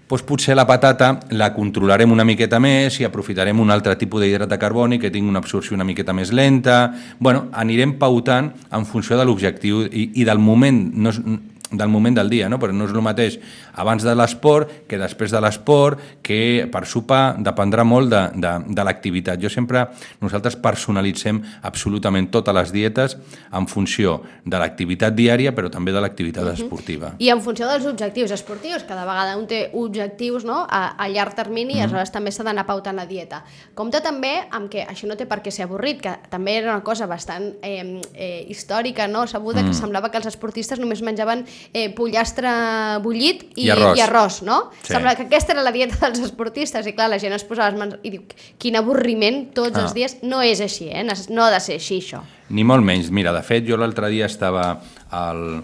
doncs 0.09 0.25
potser 0.25 0.55
la 0.57 0.65
patata 0.65 1.19
la 1.37 1.51
controlarem 1.53 2.09
una 2.11 2.25
miqueta 2.25 2.57
més 2.59 2.97
i 2.99 3.05
aprofitarem 3.05 3.59
un 3.61 3.69
altre 3.69 3.93
tipus 3.95 4.23
d'hidrat 4.23 4.49
de 4.49 4.57
carboni 4.57 4.97
que 4.97 5.11
tingui 5.13 5.29
una 5.29 5.39
absorció 5.39 5.75
una 5.75 5.85
miqueta 5.85 6.13
més 6.13 6.31
lenta. 6.33 6.93
bueno, 7.19 7.47
anirem 7.53 7.97
pautant 7.99 8.51
en 8.71 8.85
funció 8.85 9.17
de 9.17 9.25
l'objectiu 9.25 9.83
i, 9.85 10.09
i 10.15 10.23
del 10.25 10.39
moment, 10.39 10.91
no 10.95 11.09
és, 11.09 11.21
del 11.71 11.89
moment 11.89 12.15
del 12.17 12.29
dia, 12.29 12.49
no? 12.49 12.57
però 12.59 12.73
no 12.73 12.87
és 12.87 12.93
el 12.93 13.03
mateix 13.05 13.37
abans 13.79 14.03
de 14.03 14.13
l'esport 14.17 14.71
que 14.89 14.97
després 14.97 15.31
de 15.31 15.41
l'esport, 15.43 16.01
que 16.25 16.67
per 16.71 16.85
sopar 16.89 17.37
dependrà 17.37 17.85
molt 17.85 18.09
de, 18.09 18.21
de, 18.41 18.53
de 18.73 18.85
l'activitat. 18.85 19.39
Jo 19.41 19.51
sempre, 19.53 19.85
nosaltres 20.23 20.57
personalitzem 20.59 21.41
absolutament 21.69 22.29
totes 22.33 22.55
les 22.55 22.73
dietes 22.73 23.17
en 23.53 23.67
funció 23.69 24.19
de 24.45 24.61
l'activitat 24.61 25.13
diària, 25.15 25.53
però 25.55 25.69
també 25.71 25.93
de 25.93 26.01
l'activitat 26.01 26.53
esportiva. 26.55 27.13
I 27.21 27.29
en 27.33 27.43
funció 27.45 27.69
dels 27.69 27.85
objectius 27.89 28.33
esportius, 28.33 28.85
cada 28.89 29.05
vegada 29.07 29.37
un 29.37 29.45
té 29.49 29.67
objectius 29.77 30.45
no? 30.47 30.63
a, 30.65 30.95
a 30.97 31.09
llarg 31.11 31.37
termini 31.37 31.77
i 31.77 31.83
aleshores 31.83 32.13
també 32.13 32.33
s'ha 32.33 32.47
d'anar 32.47 32.65
pautant 32.67 32.97
la 32.97 33.05
dieta. 33.09 33.43
Compte 33.77 34.01
també 34.05 34.35
amb 34.49 34.71
que 34.71 34.83
això 34.89 35.07
no 35.09 35.17
té 35.19 35.29
per 35.29 35.41
què 35.45 35.53
ser 35.53 35.67
avorrit, 35.67 36.01
que 36.01 36.15
també 36.31 36.57
era 36.59 36.73
una 36.73 36.83
cosa 36.85 37.07
bastant 37.09 37.51
eh, 37.61 38.01
eh, 38.13 38.45
històrica, 38.49 39.07
no? 39.07 39.27
sabuda, 39.29 39.63
que 39.65 39.75
semblava 39.77 40.09
que 40.09 40.17
els 40.19 40.29
esportistes 40.31 40.81
només 40.81 41.03
menjaven 41.05 41.45
eh, 41.73 41.89
pollastre 41.95 42.49
bullit 43.03 43.43
i, 43.55 43.65
I 43.67 43.69
arròs. 43.75 43.97
i 43.97 44.01
arròs 44.05 44.41
no? 44.47 44.59
Sí. 44.81 44.93
Semblava 44.93 45.15
que 45.19 45.27
aquesta 45.27 45.53
era 45.53 45.63
la 45.65 45.71
dieta 45.75 45.97
dels 46.07 46.19
esportistes 46.29 46.87
i 46.87 46.93
clar, 46.93 47.09
la 47.09 47.19
gent 47.21 47.33
es 47.37 47.43
posava 47.47 47.71
les 47.71 47.79
mans 47.79 47.95
i 48.03 48.13
diu, 48.15 48.23
quin 48.57 48.75
avorriment 48.79 49.49
tots 49.53 49.77
Ah. 49.77 49.83
els 49.83 49.93
dies. 49.93 50.17
No 50.23 50.41
és 50.41 50.61
així, 50.61 50.89
eh? 50.89 51.03
no 51.03 51.43
ha 51.43 51.51
de 51.51 51.59
ser 51.59 51.75
així 51.79 51.99
això. 52.01 52.21
Ni 52.49 52.63
molt 52.63 52.83
menys. 52.83 53.11
Mira, 53.11 53.31
de 53.33 53.41
fet, 53.45 53.65
jo 53.67 53.77
l'altre 53.77 54.09
dia 54.09 54.25
estava 54.25 54.79
al, 55.11 55.61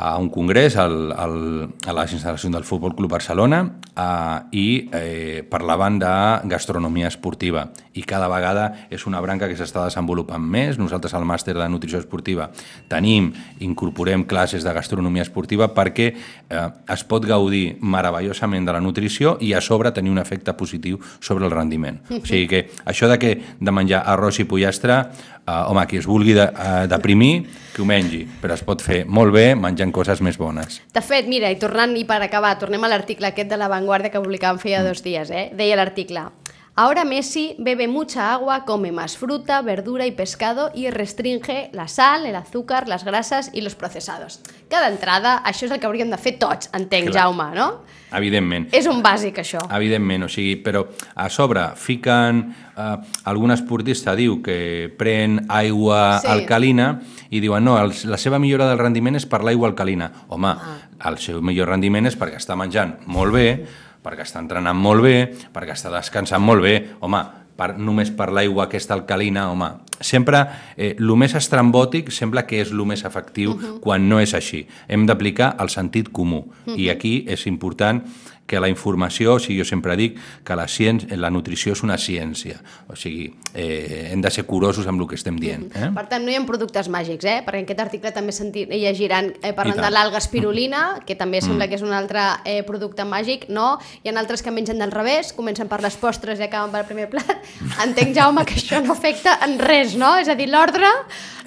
a 0.00 0.16
un 0.16 0.30
congrés 0.30 0.78
al, 0.80 1.12
al, 1.12 1.68
a 1.84 1.92
les 1.92 2.14
instal·lacions 2.16 2.54
del 2.56 2.64
Futbol 2.64 2.94
Club 2.96 3.12
Barcelona 3.12 3.58
eh, 3.92 4.38
i 4.56 4.66
eh, 4.96 5.42
parlaven 5.44 5.98
de 6.00 6.12
gastronomia 6.48 7.10
esportiva 7.12 7.66
i 7.92 8.04
cada 8.08 8.30
vegada 8.32 8.64
és 8.88 9.04
una 9.04 9.20
branca 9.20 9.48
que 9.50 9.58
s'està 9.58 9.82
desenvolupant 9.84 10.40
més. 10.40 10.78
Nosaltres 10.80 11.12
al 11.18 11.26
màster 11.28 11.52
de 11.58 11.66
nutrició 11.68 12.00
esportiva 12.00 12.48
tenim, 12.88 13.28
incorporem 13.60 14.24
classes 14.30 14.64
de 14.64 14.72
gastronomia 14.72 15.26
esportiva 15.26 15.68
perquè 15.76 16.08
eh, 16.14 16.64
es 16.96 17.04
pot 17.04 17.26
gaudir 17.28 17.76
meravellosament 17.82 18.64
de 18.64 18.76
la 18.78 18.80
nutrició 18.80 19.36
i 19.44 19.52
a 19.52 19.60
sobre 19.60 19.92
tenir 19.92 20.14
un 20.14 20.22
efecte 20.22 20.56
positiu 20.56 20.96
sobre 21.20 21.44
el 21.44 21.52
rendiment. 21.52 22.00
O 22.08 22.22
sigui 22.24 22.48
que 22.48 22.64
això 22.88 23.10
de, 23.10 23.20
que, 23.20 23.36
de 23.60 23.76
menjar 23.76 24.06
arròs 24.08 24.40
i 24.40 24.48
pollastre, 24.48 25.02
eh, 25.50 25.70
home, 25.70 25.86
qui 25.90 25.98
es 25.98 26.06
vulgui 26.06 26.36
de, 26.38 26.46
eh, 26.46 26.86
deprimir, 26.90 27.34
que 27.74 27.82
ho 27.82 27.88
mengi, 27.88 28.22
però 28.42 28.54
es 28.54 28.62
pot 28.66 28.82
fer 28.82 29.02
molt 29.06 29.34
bé 29.34 29.54
menjant 29.58 29.92
coses 29.92 30.22
més 30.22 30.38
bones. 30.38 30.80
De 30.94 31.02
fet, 31.02 31.26
mira, 31.30 31.50
i 31.50 31.58
tornant, 31.58 31.96
i 31.98 32.06
per 32.06 32.22
acabar, 32.22 32.56
tornem 32.58 32.84
a 32.84 32.92
l'article 32.92 33.32
aquest 33.32 33.50
de 33.50 33.58
La 33.58 33.70
Vanguardia 33.72 34.10
que 34.14 34.22
publicàvem 34.22 34.62
feia 34.62 34.84
dos 34.86 35.02
dies, 35.02 35.30
eh? 35.30 35.50
Deia 35.56 35.78
l'article, 35.78 36.28
Ahora 36.76 37.04
Messi 37.04 37.56
bebe 37.58 37.88
mucha 37.88 38.32
agua, 38.32 38.64
come 38.64 38.92
más 38.92 39.16
fruta, 39.16 39.60
verdura 39.60 40.06
y 40.06 40.12
pescado 40.12 40.70
y 40.72 40.88
restringe 40.88 41.68
la 41.72 41.88
sal, 41.88 42.24
el 42.24 42.36
azúcar, 42.36 42.88
las 42.88 43.04
grasas 43.04 43.50
y 43.52 43.60
los 43.60 43.74
procesados. 43.74 44.40
Cada 44.70 44.88
entrada, 44.88 45.42
això 45.44 45.66
és 45.66 45.74
el 45.74 45.80
que 45.80 45.88
hauríem 45.90 46.08
de 46.08 46.16
fer 46.16 46.38
tots, 46.38 46.70
entenc, 46.72 47.10
Clar. 47.10 47.26
Jaume, 47.26 47.50
no? 47.58 47.66
Evidentment. 48.12 48.68
És 48.74 48.86
un 48.90 49.02
bàsic, 49.02 49.38
això. 49.42 49.60
Evidentment, 49.76 50.24
o 50.26 50.28
sigui, 50.28 50.56
però 50.62 50.86
a 51.14 51.28
sobre 51.30 51.68
fiquen... 51.76 52.54
Eh, 52.80 52.96
algun 53.28 53.50
esportista 53.52 54.14
diu 54.16 54.38
que 54.42 54.88
pren 54.96 55.44
aigua 55.52 56.20
Sí. 56.22 56.28
alcalina 56.32 57.00
i 57.30 57.40
diuen 57.40 57.62
no, 57.64 57.76
el, 57.78 57.92
la 58.08 58.16
seva 58.16 58.38
millora 58.40 58.66
del 58.70 58.78
rendiment 58.78 59.16
és 59.16 59.26
per 59.26 59.42
l'aigua 59.44 59.68
alcalina. 59.68 60.10
Home, 60.28 60.48
Ah. 60.48 60.78
el 61.10 61.18
seu 61.18 61.42
millor 61.42 61.68
rendiment 61.68 62.06
és 62.06 62.16
perquè 62.18 62.36
està 62.40 62.56
menjant 62.56 62.96
molt 63.06 63.32
bé, 63.32 63.66
perquè 64.02 64.24
està 64.24 64.40
entrenant 64.40 64.76
molt 64.76 65.02
bé, 65.04 65.34
perquè 65.52 65.72
està 65.76 65.90
descansant 65.92 66.40
molt 66.42 66.62
bé. 66.62 66.74
Home, 67.00 67.20
per, 67.60 67.74
només 67.76 68.10
per 68.16 68.30
l'aigua 68.32 68.64
aquesta 68.66 68.96
alcalina, 68.96 69.50
home, 69.52 69.68
sempre 70.00 70.40
eh, 70.76 70.94
el 70.96 71.12
més 71.20 71.36
estrambòtic 71.36 72.08
sembla 72.14 72.46
que 72.48 72.62
és 72.64 72.72
el 72.72 72.80
més 72.88 73.04
efectiu 73.04 73.52
uh 73.52 73.60
-huh. 73.60 73.80
quan 73.84 74.08
no 74.08 74.20
és 74.20 74.34
així. 74.34 74.66
Hem 74.88 75.06
d'aplicar 75.06 75.56
el 75.60 75.68
sentit 75.68 76.08
comú 76.08 76.38
uh 76.38 76.52
-huh. 76.66 76.78
i 76.78 76.90
aquí 76.90 77.24
és 77.28 77.46
important 77.46 78.02
que 78.50 78.58
la 78.58 78.68
informació, 78.70 79.36
o 79.36 79.42
sigui, 79.42 79.60
jo 79.60 79.66
sempre 79.68 79.94
dic 79.98 80.18
que 80.46 80.56
la, 80.58 80.66
ciència, 80.66 81.14
la 81.20 81.30
nutrició 81.30 81.76
és 81.76 81.84
una 81.86 81.96
ciència, 82.02 82.58
o 82.90 82.96
sigui, 82.98 83.28
eh, 83.54 84.08
hem 84.10 84.24
de 84.24 84.32
ser 84.34 84.42
curosos 84.48 84.88
amb 84.90 85.02
el 85.02 85.06
que 85.10 85.18
estem 85.18 85.38
dient. 85.38 85.68
Eh? 85.70 85.92
Per 85.94 86.06
tant, 86.10 86.26
no 86.26 86.32
hi 86.32 86.38
ha 86.38 86.42
productes 86.48 86.90
màgics, 86.90 87.28
eh? 87.30 87.38
perquè 87.46 87.62
en 87.62 87.68
aquest 87.68 87.84
article 87.86 88.14
també 88.16 88.34
senti, 88.34 88.66
llegiran 88.72 89.30
eh, 89.38 89.54
parlant 89.54 89.78
de 89.78 89.92
l'alga 89.94 90.18
espirulina, 90.18 90.84
que 91.06 91.14
també 91.18 91.44
sembla 91.44 91.70
que 91.70 91.78
és 91.78 91.86
un 91.86 91.94
altre 91.94 92.26
eh, 92.42 92.60
producte 92.66 93.06
màgic, 93.06 93.46
no? 93.54 93.76
Hi 94.02 94.10
ha 94.10 94.18
altres 94.18 94.42
que 94.42 94.54
mengen 94.54 94.82
del 94.82 94.90
revés, 94.94 95.34
comencen 95.36 95.70
per 95.70 95.78
les 95.84 95.94
postres 96.00 96.42
i 96.42 96.48
acaben 96.48 96.74
pel 96.74 96.88
primer 96.90 97.06
plat. 97.12 97.36
Entenc, 97.86 98.16
Jaume, 98.18 98.46
que 98.48 98.58
això 98.58 98.82
no 98.82 98.96
afecta 98.96 99.38
en 99.46 99.60
res, 99.62 99.94
no? 100.00 100.16
És 100.18 100.28
a 100.28 100.38
dir, 100.38 100.50
l'ordre 100.50 100.90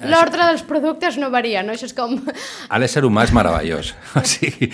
l'ordre 0.02 0.48
dels 0.48 0.64
productes 0.66 1.16
no 1.20 1.30
varia, 1.32 1.62
no? 1.64 1.74
Això 1.74 1.88
és 1.88 1.94
com... 1.96 2.16
L'ésser 2.80 3.04
humà 3.06 3.26
és 3.28 3.34
meravellós. 3.36 3.94
O 4.14 4.22
sigui, 4.28 4.68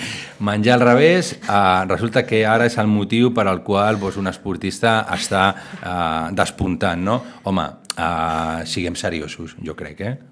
menjar 0.44 0.76
al 0.76 0.82
revés 0.84 1.32
eh, 1.38 1.84
resulta 1.88 2.19
que 2.26 2.42
ara 2.46 2.66
és 2.70 2.78
el 2.80 2.90
motiu 2.90 3.34
per 3.36 3.46
al 3.48 3.62
qual 3.66 4.00
doncs, 4.00 4.18
un 4.20 4.30
esportista 4.30 5.00
està 5.12 5.44
eh, 5.54 6.26
despuntant, 6.36 7.04
no? 7.04 7.20
Home, 7.44 7.68
eh, 7.96 8.66
siguem 8.66 8.98
seriosos, 8.98 9.56
jo 9.64 9.76
crec, 9.78 10.00
eh? 10.00 10.29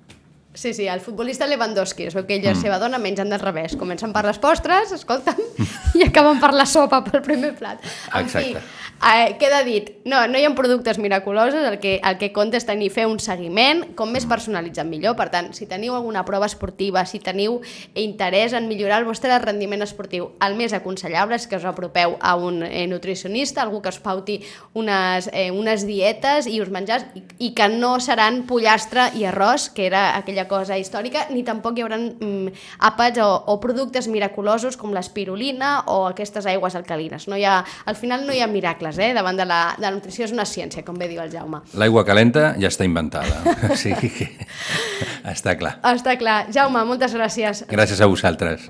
Sí, 0.59 0.75
sí, 0.75 0.89
el 0.89 0.99
futbolista 0.99 1.47
Lewandowski, 1.47 2.09
es 2.11 2.17
veu 2.19 2.25
que 2.27 2.35
ell 2.35 2.43
i 2.43 2.49
la 2.49 2.57
seva 2.59 2.81
dona 2.83 2.99
mengen 2.99 3.31
del 3.31 3.39
revés. 3.39 3.77
Comencen 3.79 4.11
per 4.11 4.25
les 4.27 4.41
postres, 4.43 4.91
escolta'm, 4.97 5.39
i 6.01 6.03
acaben 6.03 6.41
per 6.43 6.51
la 6.51 6.65
sopa, 6.67 6.99
pel 7.07 7.23
primer 7.23 7.53
plat. 7.55 7.85
En 8.11 8.27
Exacte. 8.27 8.59
fi, 8.59 8.89
eh, 9.07 9.37
queda 9.39 9.63
dit, 9.63 9.93
no, 10.05 10.25
no 10.27 10.35
hi 10.35 10.49
ha 10.49 10.51
productes 10.59 10.99
miraculosos, 10.99 11.63
el 11.63 11.79
que, 11.79 12.01
el 12.03 12.19
que 12.19 12.33
compta 12.35 12.59
és 12.59 12.67
tenir, 12.67 12.89
fer 12.91 13.05
un 13.07 13.21
seguiment, 13.23 13.85
com 13.95 14.11
més 14.11 14.27
personalitzat 14.27 14.89
millor. 14.91 15.15
Per 15.15 15.29
tant, 15.31 15.53
si 15.55 15.69
teniu 15.71 15.95
alguna 15.95 16.25
prova 16.27 16.49
esportiva, 16.51 17.07
si 17.07 17.23
teniu 17.23 17.61
interès 17.95 18.57
en 18.59 18.67
millorar 18.67 18.99
el 19.05 19.07
vostre 19.07 19.39
rendiment 19.39 19.87
esportiu, 19.87 20.33
el 20.43 20.59
més 20.59 20.75
aconsellable 20.75 21.39
és 21.39 21.47
que 21.47 21.63
us 21.63 21.69
apropeu 21.71 22.17
a 22.19 22.35
un 22.35 22.65
eh, 22.67 22.89
nutricionista, 22.91 23.63
algú 23.63 23.79
que 23.85 23.95
us 23.95 24.01
pauti 24.03 24.41
unes, 24.75 25.31
eh, 25.31 25.53
unes 25.55 25.87
dietes 25.87 26.51
i 26.51 26.59
us 26.59 26.75
menjars, 26.75 27.07
i, 27.15 27.23
i 27.47 27.55
que 27.55 27.71
no 27.71 27.95
seran 28.03 28.43
pollastre 28.51 29.13
i 29.15 29.23
arròs, 29.31 29.71
que 29.71 29.87
era 29.87 30.09
aquella 30.19 30.48
cosa 30.49 30.79
històrica, 30.81 31.27
ni 31.31 31.45
tampoc 31.47 31.79
hi 31.79 31.85
haurà 31.85 31.99
mm, 32.01 32.55
àpats 32.89 33.21
o, 33.23 33.29
o 33.53 33.59
productes 33.63 34.09
miraculosos 34.11 34.79
com 34.81 34.95
l'espirulina 34.97 35.85
o 35.93 36.01
aquestes 36.09 36.49
aigües 36.51 36.77
alcalines. 36.79 37.29
No 37.29 37.39
hi 37.39 37.47
ha, 37.47 37.61
al 37.87 37.99
final 37.99 38.27
no 38.27 38.35
hi 38.35 38.43
ha 38.43 38.51
miracles, 38.51 38.99
eh? 38.99 39.13
davant 39.17 39.39
de 39.39 39.47
la, 39.49 39.61
de 39.79 39.87
la 39.87 39.95
nutrició 39.95 40.27
és 40.27 40.35
una 40.35 40.49
ciència, 40.49 40.85
com 40.87 40.99
bé 40.99 41.11
diu 41.11 41.23
el 41.23 41.31
Jaume. 41.33 41.63
L'aigua 41.79 42.05
calenta 42.09 42.53
ja 42.59 42.73
està 42.73 42.89
inventada. 42.89 43.43
O 43.69 43.77
sigui 43.77 44.09
que 44.15 44.27
està 45.35 45.55
clar. 45.61 45.77
Està 45.93 46.15
clar. 46.21 46.39
Jaume, 46.55 46.85
moltes 46.89 47.13
gràcies. 47.15 47.67
Gràcies 47.69 48.01
a 48.01 48.09
vosaltres. 48.09 48.69